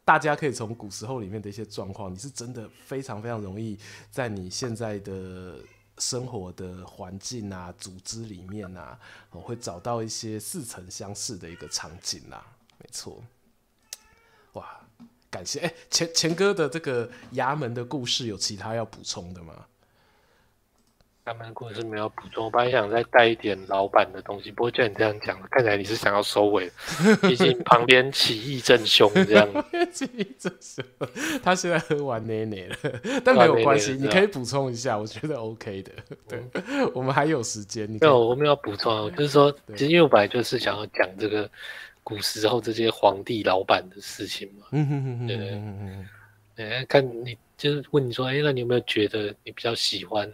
[0.03, 5.55] 大家可以从古时候里面的一些状况，你是真的非常非常容易在你现在的
[5.97, 8.99] 生活的环境啊、组织里面啊，
[9.31, 12.45] 我会找到一些似曾相识的一个场景啦。
[12.77, 13.23] 没错。
[14.53, 14.65] 哇，
[15.29, 15.59] 感谢！
[15.59, 19.53] 哎、欸，钱钱哥的这个衙门的故事有其他要补充的吗？
[21.25, 26.69] 衙门故事没有补充，我本来想再带一点老板的东西，不过既然你这样讲，看起来你是想要收尾，
[27.21, 29.47] 毕竟旁边起义正凶这样。
[29.93, 30.83] 起义正凶，
[31.43, 32.75] 他现在喝完奶奶了，
[33.23, 35.91] 但没有关系，你可以补充一下，我觉得 OK 的。
[36.27, 37.87] 对，嗯、我们还有时间。
[37.87, 41.49] 没有，我们要补充，就是说，其实因为我本来就是想要讲这个。
[42.03, 45.61] 古时候这些皇帝老板的事情嘛，嗯哼哼哼对对
[46.55, 50.31] 对，哎，看你就是问你说，哎，那你有没有觉得你比较喜欢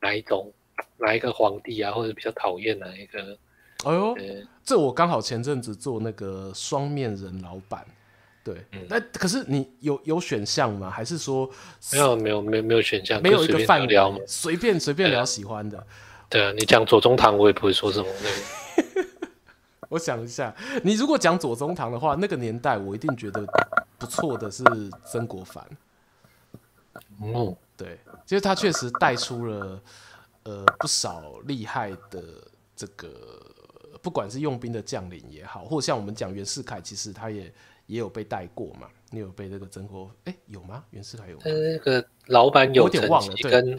[0.00, 0.52] 哪一种
[0.98, 3.36] 哪一个皇帝啊，或者比较讨厌哪一个？
[3.84, 4.14] 哎呦，
[4.62, 7.84] 这我刚好前阵子做那个双面人老板，
[8.42, 8.56] 对，
[8.88, 10.88] 那、嗯、可是你有有选项吗？
[10.90, 11.50] 还是说
[11.92, 15.86] 没有没有没有没有选项，没有一个范围，随便随便聊喜欢的。
[16.30, 18.30] 对啊，你讲左宗棠，我也不会说什么那
[19.02, 19.08] 个。
[19.94, 23.46] 我想一下，你如果讲左宗棠的话，那个年代我一定觉得
[23.96, 24.64] 不错的是
[25.04, 25.64] 曾国藩。
[27.20, 29.80] 哦，对，其实他确实带出了
[30.42, 32.24] 呃不少厉害的
[32.74, 33.08] 这个，
[34.02, 37.42] 不管是用兵的将领也好，或者像我们讲袁世凯，其实他也
[37.86, 38.88] 也有被带过嘛。
[39.10, 40.82] 你有被这个曾国哎、欸、有吗？
[40.90, 41.42] 袁世凯有吗？
[41.44, 43.78] 那个老板有点忘了，跟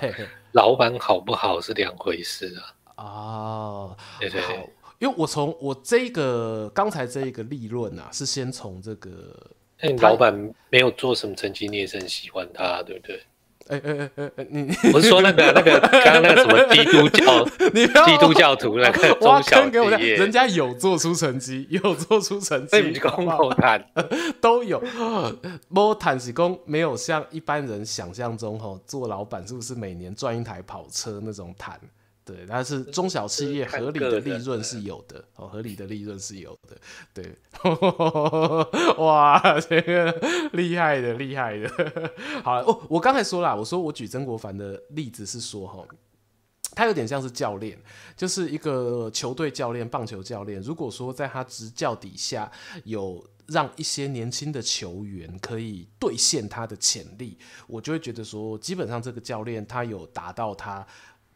[0.54, 2.56] 老板好不好是两回事
[2.96, 3.04] 啊。
[3.04, 4.70] 哦，对对，对。
[5.00, 9.36] 因为我从我这一个刚才这一个立论啊，是先从这个，
[9.82, 10.34] 那你老板
[10.70, 13.22] 没有做什么成绩，你也是很喜欢他，对不对？
[13.68, 17.44] 哎哎哎哎，你 我是说那个那个刚刚那个什么 基督教，
[17.74, 23.84] 你 基督教徒那个中小企业，人家有做出成绩，有做出成绩，你讲莫谈
[24.40, 24.80] 都有，
[25.68, 31.80] 莫谈是讲没有像一般人想象中吼，做老板是不是每年赚一台跑车那种谈？
[32.26, 36.76] 对，但是中小企业合理的利润是有的，哦，合理的利润是有的，
[37.14, 37.38] 对，
[38.98, 40.12] 哇，这个
[40.54, 41.70] 厉害的，厉害的，
[42.44, 45.86] 好哦，我刚才说了，我说我举曾国藩的例子是说，哈，
[46.72, 47.78] 他有点像是教练，
[48.18, 52.52] 就是一个球队教练，棒球教练，如果说在他执教底下
[52.86, 60.84] 有让一些年轻的球员可以兑现他的潜力，我就会觉得说，基本上这个教练他有达到他。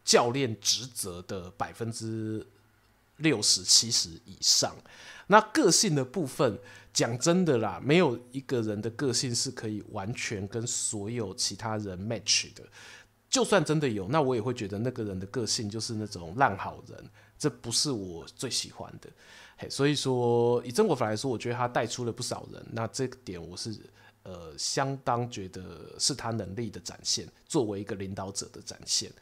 [0.04, 2.46] 教练职责的百分之
[3.16, 4.74] 六十七十以上，
[5.26, 6.58] 那个性的部分，
[6.92, 12.64] 讲真的啦，没有一个人的个性是可以完全跟所有其他人 match 的。
[13.28, 19.08] 就算真的有，那我也会觉得那个人的个性就是那种烂好人，这不是我最喜欢的。
[19.56, 23.78] 嘿，所以说以曾国藩来说，我觉得他带出了不少人，那这个点我是
[24.24, 29.12] 呃相当觉得是他能力的展现，作为一个领导者的展现。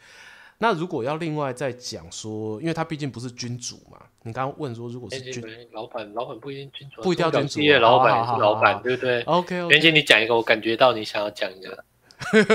[0.60, 5.40] 那如果要另外再讲说，因为他毕竟不是君主嘛，你刚刚问说，如果是君
[5.70, 9.54] 老板，老板不一定君主，不一定要君主，老板也是老板，对不对？OK。
[9.68, 11.84] 袁姐，你讲一个，我感觉到你想要讲一个，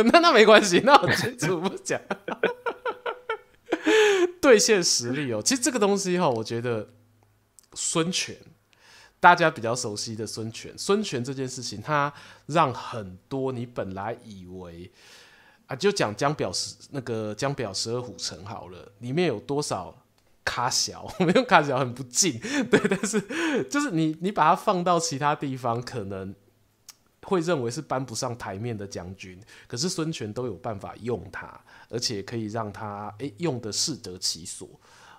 [0.11, 2.01] 那那没关系，那我君主不讲。
[4.41, 6.89] 兑现实力哦，其实这个东西哈，我觉得
[7.73, 8.35] 孙权，
[9.21, 12.13] 大家比较熟悉的孙权，孙权这件事情，他
[12.47, 14.91] 让很多你本来以为。
[15.75, 19.95] 就讲江表十那个江表十二虎城好了，里面有多少
[20.45, 21.11] 咖小？
[21.19, 23.19] 我们用咖小很不敬，对，但是
[23.69, 26.33] 就是你你把它放到其他地方，可能
[27.23, 29.39] 会认为是搬不上台面的将军。
[29.67, 31.59] 可是孙权都有办法用他，
[31.89, 34.67] 而且可以让他诶、用得适得其所。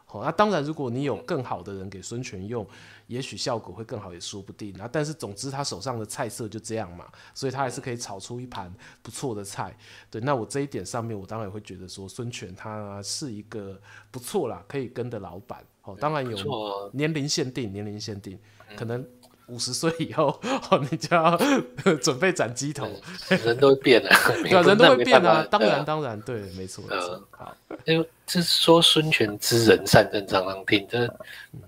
[0.04, 2.66] 好，那当然，如果你有更好的人给孙权用。
[3.06, 4.88] 也许效果会更好，也说不定啊。
[4.90, 9.76] 但是总之，他手上的菜色就这样嘛，所以他还是可以炒出一盘不错的菜。
[10.10, 13.80] 对，那我这一点上面，我当然也会觉得说，孙权他是一个
[14.10, 15.64] 不错啦，可以跟的老板。
[15.82, 18.38] 哦，当然有年龄限定，年龄限定
[18.76, 19.06] 可能。
[19.46, 20.40] 五十岁以后，
[20.70, 21.38] 哦，你就要
[22.02, 22.88] 准备斩鸡头。
[23.44, 25.46] 人都会变啊，对啊，人都会变啊。
[25.50, 26.84] 当然，当然，对，没错。
[26.90, 27.54] 嗯，好。
[27.84, 30.86] 因为这是说孙权知人善任，常常听。
[30.90, 31.14] 这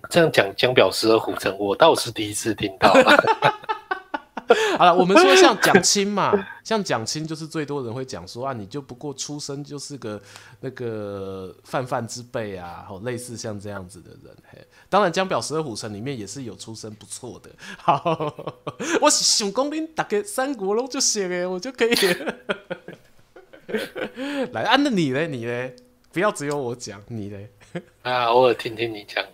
[0.09, 2.95] 这样讲江表十二虎城，我倒是第一次听到。
[4.79, 6.33] 好了，我们说像蒋钦嘛，
[6.63, 10.21] 像蒋钦就是最多人会讲说啊，你就不过出生就是个
[10.61, 14.35] 那个泛泛之辈啊，好类似像这样子的人。
[14.51, 17.51] 嘿，当然江表十二虎臣里面也是有出身不错的。
[17.79, 18.01] 好，
[19.03, 21.95] 我想讲恁大概三国龙就写哎，我就可以。
[24.53, 25.75] 来，按、啊、那你嘞，你嘞，
[26.13, 27.51] 不要只有我讲，你嘞。
[28.03, 29.25] 啊，偶尔听听你讲。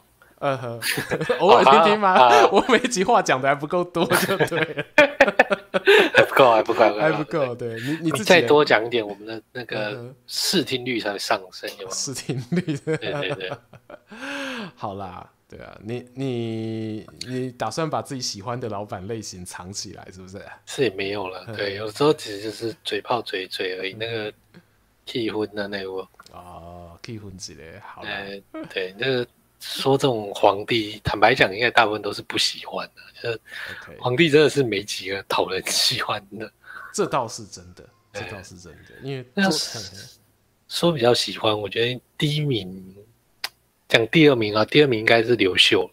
[0.43, 0.80] 嗯哼，
[1.38, 2.28] 偶尔听听吗？
[2.51, 4.84] 我每一集话讲的还不够多，就对了，
[6.14, 7.55] 还不够，还不够，还不够。
[7.55, 11.93] 对你，你自己再多讲一点，我们的那个视听率才会上升，有吗？
[11.95, 13.53] 视听率，对 对对。
[14.74, 20.43] 好啦，对啊，你你你打算把自己喜欢的老板类型藏起来，是不是？
[20.66, 23.93] 是也没有了，对，有时候其实就是嘴炮嘴嘴而已。
[23.95, 24.32] 那个
[25.07, 25.88] 气氛的那个
[26.32, 28.03] 哦，气氛之类，好。
[28.03, 29.24] 哎，对，那个。
[29.62, 33.02] 说这种皇帝，坦白讲，应该大部分都是不喜欢的。
[33.22, 33.40] 就是
[34.00, 36.52] 皇帝真的是没几个讨人喜欢的。
[36.92, 38.94] 这倒是真的，这倒是真的。
[39.02, 39.48] 因为那
[40.68, 42.96] 说比较喜欢，我觉得第一名
[43.88, 45.88] 讲第二名啊，第二名应该是刘秀，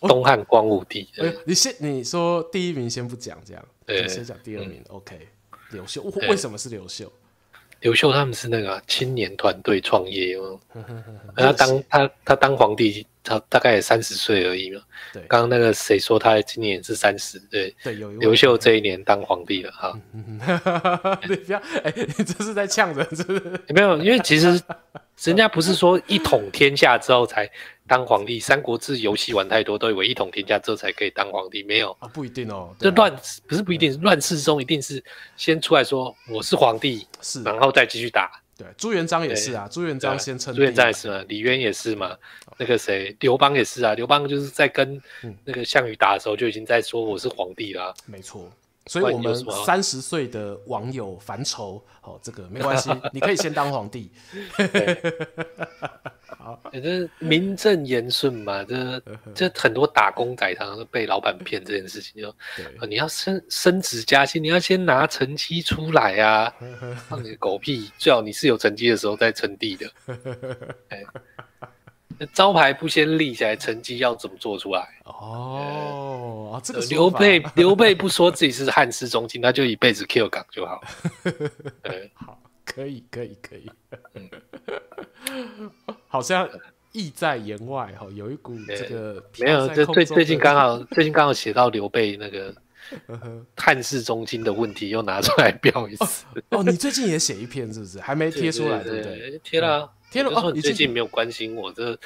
[0.00, 1.06] 东汉光武帝。
[1.44, 4.82] 你先你说第一名先不讲，这样对，先讲第二名。
[4.88, 5.28] OK，
[5.72, 7.12] 刘秀为什么是刘秀？
[7.80, 10.58] 刘秀他们是那个青年团队创业哦，
[11.36, 14.80] 他当他他当皇帝，他大概也三十岁而已嘛。
[15.12, 17.38] 对，刚刚那个谁说他今年是三十？
[17.50, 19.98] 对对，刘秀这一年当皇帝了哈。
[21.28, 23.60] 你不要哎，你这是在呛人是不是？
[23.68, 24.60] 没有，因为其实
[25.22, 27.48] 人家不是说一统天下之后才。
[27.88, 32.72] 当皇帝，《三国志》游戏玩太多，都以为一统天下之后才可以当皇帝，没有啊，不一定哦。
[32.78, 33.12] 这乱
[33.46, 35.02] 不是不一定，乱世中一定是
[35.36, 38.30] 先出来说我是皇帝，是，然后再继续打。
[38.56, 40.54] 对，朱元璋也是啊，朱元璋先称。
[40.54, 42.16] 朱元璋也是嘛，李渊也是嘛，
[42.58, 45.00] 那个谁，刘邦也是啊，刘邦就是在跟
[45.44, 47.94] 那个项羽打的时候就已经在说我是皇帝啦。
[48.04, 48.50] 没错，
[48.86, 49.32] 所以我们
[49.64, 54.10] 三十岁的网友烦愁，哦，这个没关系， 你可以先当皇帝。
[56.72, 59.02] 也是 名正言顺嘛，这
[59.34, 62.34] 这很多打工仔常常都被老板骗这件事情，就
[62.86, 66.52] 你要升升职加薪，你要先拿成绩出来啊！
[67.08, 69.90] 放你个狗屁，最好你是有成绩的时候再称帝的。
[70.88, 71.02] 哎，
[72.32, 74.86] 招牌不先立起来，成绩要怎么做出来？
[75.04, 80.80] 哦，这个刘备刘备不说自己是汉室宗亲，他就一辈子 Q 岗就好。
[82.14, 82.38] 好，
[82.78, 83.68] 可以，可以，可以。
[86.06, 86.48] 好像
[86.92, 92.54] 意在言外哈，有一股这个没有，这最最近刚好最近刚好写到刘备那个
[93.56, 96.24] 汉室宗亲的问题，又拿出来标一次。
[96.50, 97.98] 哦，你最近也写一篇是不是？
[97.98, 99.40] 还没贴出来对不对？
[99.42, 100.30] 贴了，贴了。
[100.30, 101.98] 哦，你最近没有关心我，这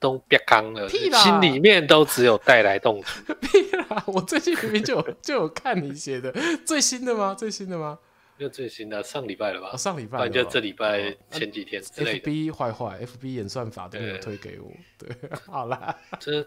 [0.00, 3.34] 都别刚了，屁啦，心里面都只有带来动图。
[3.34, 6.34] 屁啦，我最近明明就有就有看你写的
[6.66, 7.36] 最新的吗？
[7.38, 8.00] 最新的吗？
[8.38, 9.76] 没有最新的，上礼拜了吧？
[9.76, 12.30] 上礼拜，就这礼拜前几天之类的。
[12.30, 14.70] FB 坏坏，FB 演算法都没有推给我。
[14.96, 15.08] 对，
[15.46, 16.46] 好啦， 这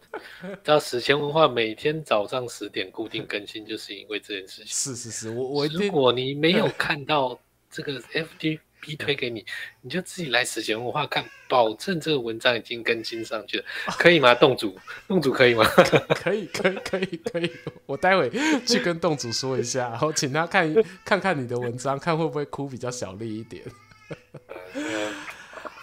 [0.63, 4.67] 到史前文化，每天早上十点固定更新，就是因为这件事情。
[4.67, 7.39] 是是是，我我如果你没有看到
[7.69, 8.59] 这个 FB。
[8.81, 9.45] 逼推给你，
[9.81, 13.65] 你就自己来史前文化看，保证这个文章已经更新上去了，
[13.97, 14.33] 可以吗？
[14.33, 14.75] 洞主，
[15.07, 15.63] 洞主可以吗？
[16.15, 17.51] 可以，可以，可以，可以。
[17.85, 18.29] 我待会
[18.65, 20.73] 去跟洞主说一下，然后请他看
[21.05, 23.63] 看看你的文章，看会不会哭比较小力一点。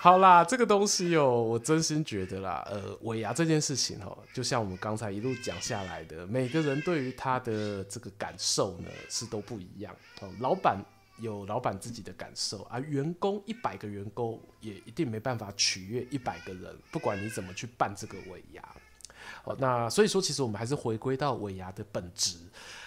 [0.00, 10.78] 好啦，这个东西哦，我真心觉得啦，呃，尾牙这件事情哦，就像我们刚才一路讲下来的，每个人对于他的这个感受呢是都不一样哦，老板。
[11.20, 18.62] 有老板自己的感受，而员工一百个员工也一定没办法取悦一百个人，不管你怎么去办这个尾牙。
[19.44, 22.38] 哦，那所以说，其实我们还是回归到尾牙的本质，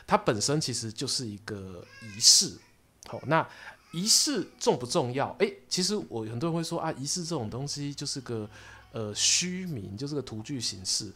[0.08, 2.58] 它本身其实就是一个仪式。
[3.08, 3.48] 好，那
[3.92, 5.36] 仪式重不重要？
[5.40, 8.50] 诶，其实我很多人会说啊，仪式这种东西就是个
[8.92, 11.12] 呃虚名，就是个徒具形式。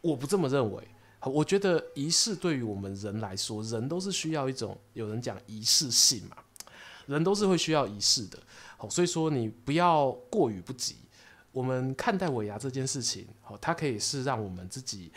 [0.00, 0.88] 我不这么认为。
[1.24, 6.36] 我觉得仪式对于我们人来说，人都是需要一种，有人讲仪式性嘛。
[7.08, 8.38] 人都是会需要仪式的，
[8.76, 10.96] 好，所以说你不要过于不及。
[11.50, 15.10] 我们看待尾牙这件事情，好，它可以是让我们自己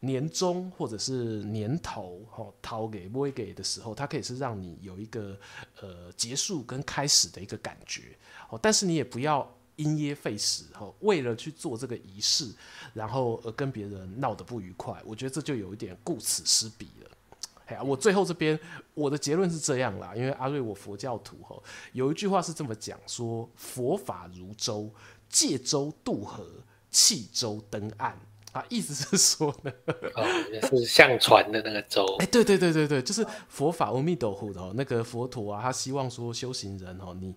[0.00, 5.36] 年终或者是年头，好，掏给不会给的时候，它可以是让你有一个
[5.80, 8.16] 呃结束跟开始的一个感觉，
[8.48, 12.54] 好，但是你也不要因噎废食，哈，为了去做这个仪式，
[12.94, 17.07] 然后而跟别人闹得不愉快，我觉得这就有一点顾此失彼了。
[17.84, 18.58] 我最后这边
[18.94, 21.62] 我的结论是这样啦，因为阿瑞我佛教徒吼，
[21.92, 24.90] 有一句话是这么讲说：佛法如舟，
[25.28, 26.44] 借舟渡河，
[26.90, 28.18] 弃舟登岸。
[28.52, 29.70] 啊，意思是说呢，
[30.14, 30.24] 哦，
[30.70, 32.02] 是像船的那个舟。
[32.18, 37.34] 哎、欸，对对对对对，就是佛法阿弥陀佛的那个佛陀啊，他希望说修行人哦，你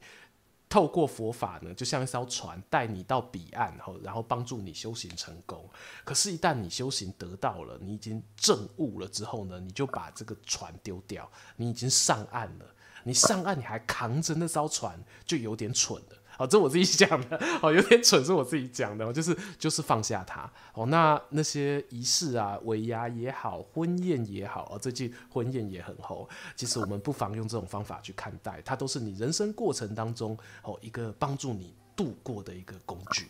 [0.71, 5.69] 透过佛法呢，就像一艘船带你到彼岸，然后帮助你修行成功。
[6.05, 12.65] 可是，一旦你修行得到了，你已经证悟了之后呢，你就把这个船丢掉，你已经上岸了。
[13.03, 16.17] 你上岸你还扛着那艘船，就有点蠢了。
[16.41, 20.49] 哦，这我自己讲的，哦，有点蠢是我自己讲的，就是就是放下它。
[20.73, 26.27] 哦，那那些仪式啊，尾牙也好，婚宴也好，哦，最近婚宴也很红。
[26.55, 33.27] 其实我们不妨用这种方法去看待，它都是你人生过程当中哦一个帮助你度过的一个工具。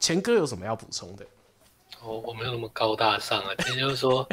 [0.00, 1.24] 钱哥有什么要补充的？
[2.02, 4.28] 哦，我没有那么高大上啊，其实就说。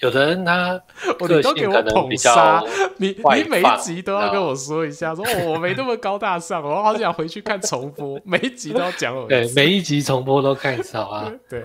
[0.00, 0.76] 有的人他
[1.20, 2.66] 个性可能比较，
[2.96, 9.28] 你你每一集都要跟我说一下，说哦，我没那么高大上，我好想回去看重播，每一集都要讲我。
[9.28, 11.32] 对，每一集重播都看一次，好啊。
[11.48, 11.62] 对，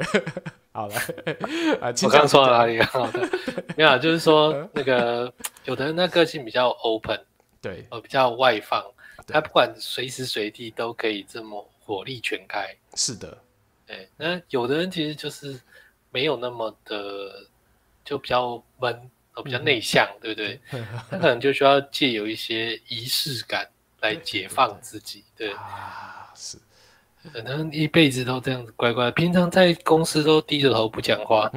[0.72, 0.96] 好了，
[2.04, 2.90] 我刚说到哪里啊？
[3.76, 5.32] 没有，就是说 那个
[5.66, 7.20] 有的人他个性比较 open，
[7.60, 8.84] 对，呃，比较外放，
[9.28, 12.68] 他不管随时随地都可以这么火力全开。
[12.94, 13.38] 是的，
[13.88, 15.60] 对，那有的人其实就是
[16.12, 16.96] 没有那么的。
[18.10, 18.92] 就比较闷，
[19.36, 20.60] 哦，比较内向，嗯、对不 对？
[21.12, 23.70] 他可能就需要借由一些仪式感
[24.02, 26.58] 来解放自己，对，啊，是，
[27.32, 31.52] 可能一辈子都这样子乖乖，平常在公司都低着头不讲话，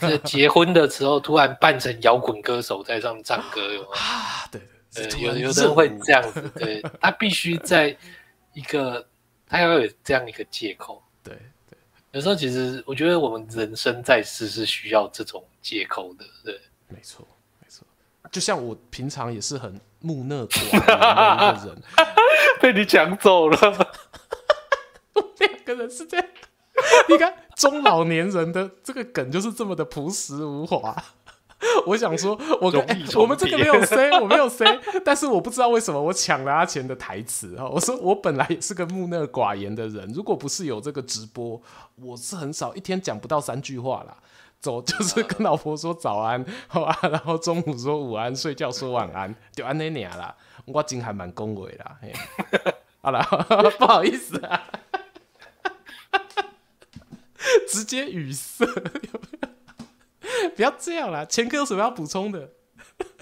[0.00, 3.88] 在结婚的时候突然扮成摇滚歌手在上面唱歌，有吗？
[3.98, 4.62] 啊，对，
[4.94, 7.94] 对，有有的人会这样子， 对，他必须在
[8.54, 9.06] 一个，
[9.46, 11.36] 他要有这样一个借口，对。
[12.16, 16.58] 有时候，其实我觉得我们人生在世是需要这种借口的，对，
[16.88, 17.28] 没错，
[17.60, 17.86] 没错。
[18.32, 21.82] 就像我平常也是很木讷寡言的一个人，
[22.58, 23.58] 被你抢走了。
[25.40, 26.26] 两个人是这样，
[27.06, 30.96] 你看中老年人的这个梗就是这么的朴实无华。
[31.86, 34.64] 我想说，我跟、欸、我们这个没有 C，我没有 C，
[35.04, 37.68] 但是我不知道为什么我抢了阿钱的台词哈。
[37.68, 41.60] 我说我本来也是个木讷寡言的人，如果不是有这个直播，
[41.96, 44.16] 我是很少一天讲不到三句话啦。
[44.58, 50.34] 走就 是跟老婆说早安，好吧，然后中午说午安，睡觉说晚安，就安那年啦。
[50.64, 51.98] 我真还蛮恭维啦。
[53.02, 53.22] 好了，
[53.78, 54.62] 不好意思啊，
[57.68, 58.66] 直接语塞。
[60.56, 62.50] 不要这样啦，前科有什么要补充的？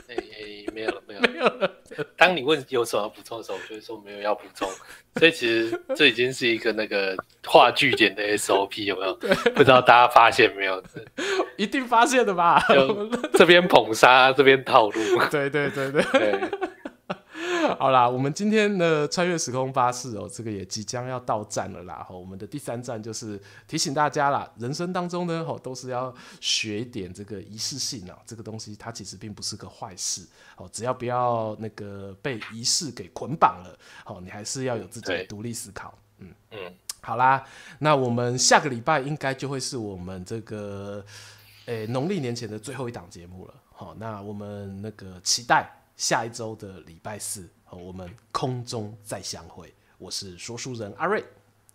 [0.09, 1.71] 哎、欸欸，没有了，没有， 没有了。
[2.17, 4.69] 当你问有什么要补充的时候，我就会说没有要补充。
[5.17, 9.15] 所以其实这已经是一个那个话句点的 SOP，有没有？
[9.55, 10.83] 不知道大家发现没有？
[11.57, 12.63] 一定发现的吧？
[13.35, 15.01] 这边捧杀，这边套路。
[15.31, 16.03] 对对对对。
[16.13, 16.41] 对
[17.79, 22.05] 好啦，我们今天的穿越时空巴士哦，这个也即将要到站了啦。
[22.09, 28.19] 哈，我们的第三站就是提醒大家啦，人生当中呢，哦都是要学一点这个仪式性啊。
[28.27, 35.97] 这个东西它其实并不是个坏事哦，只要不要那个被仪式给捆绑了，哦，你还是要有自己的独立思考。
[36.19, 37.45] 嗯嗯，好啦，
[37.79, 41.05] 那我们下个礼拜应该就会是我们这个
[41.67, 43.55] 诶农历年前的最后一档节目了。
[43.73, 45.69] 好，那我们那个期待。
[45.97, 49.73] 下一周的礼拜四，我们空中再相会。
[49.99, 51.25] 我是说书人阿瑞，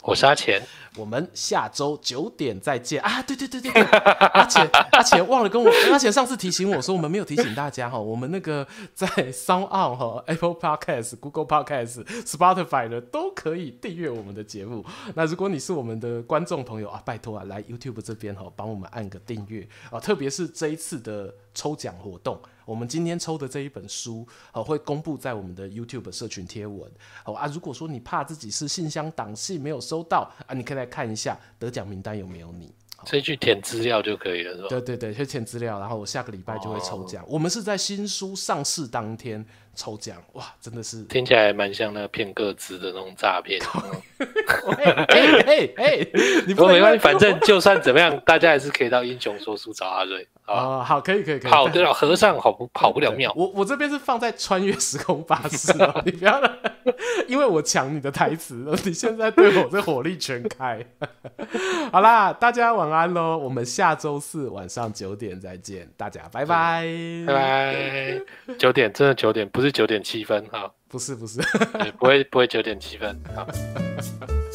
[0.01, 0.61] 我是阿钱，
[0.97, 3.21] 我们下周九点再见啊！
[3.23, 14.85] 对对对对对，阿钱 阿钱忘了跟我， 阿钱上次提醒我说我们没有提醒大家哈，我们那个在 SoundOn 哈、Apple Podcast、Google Podcast、Spotify 的都可以订阅我们的节目。
[15.15, 22.39] 那如果你是我们的观众朋友啊，拜托啊，来 YouTube 这边哈，帮我们按个订阅啊，特别是这一次的抽奖活动。
[22.69, 26.87] 我们今天抽的这一本书，哦，会公布在我们的 YouTube 社群贴文，
[27.25, 32.71] 哦啊，如果说你怕自己是信箱档系没有收到啊，你可以来看一下得奖名单有没有你，
[33.07, 34.67] 所以去填资料就可以了，是吧？
[34.69, 37.23] 对对对，去填资料，然后我下个礼拜就会抽奖。
[37.23, 39.43] 哦、我们是在新书上市当天
[39.79, 43.61] 抽奖，哇，真的是听起来蛮像那个骗个资的那种诈骗。
[44.67, 46.07] 哎哎哎，
[46.45, 50.27] 你不没关系，反正就算怎么样， 大家还是可以到英雄说书找阿瑞。
[50.43, 51.51] 啊、哦，好，可以，可以，可以。
[51.51, 53.31] 跑得了和尚，跑不跑不了庙。
[53.37, 56.51] 我我这边是放在穿越时空巴士哦，你不要来，
[57.29, 60.83] 因为我抢你的台词，你现在对我这火力全开。
[61.93, 66.83] 好啦，大家晚安喽，我们下周四晚上九点再见，大家拜拜，
[67.27, 68.21] 拜拜。
[68.57, 71.41] 九点真的九点，不是九点七分哈，不是不是，
[71.99, 73.47] 不会不会九点七分好。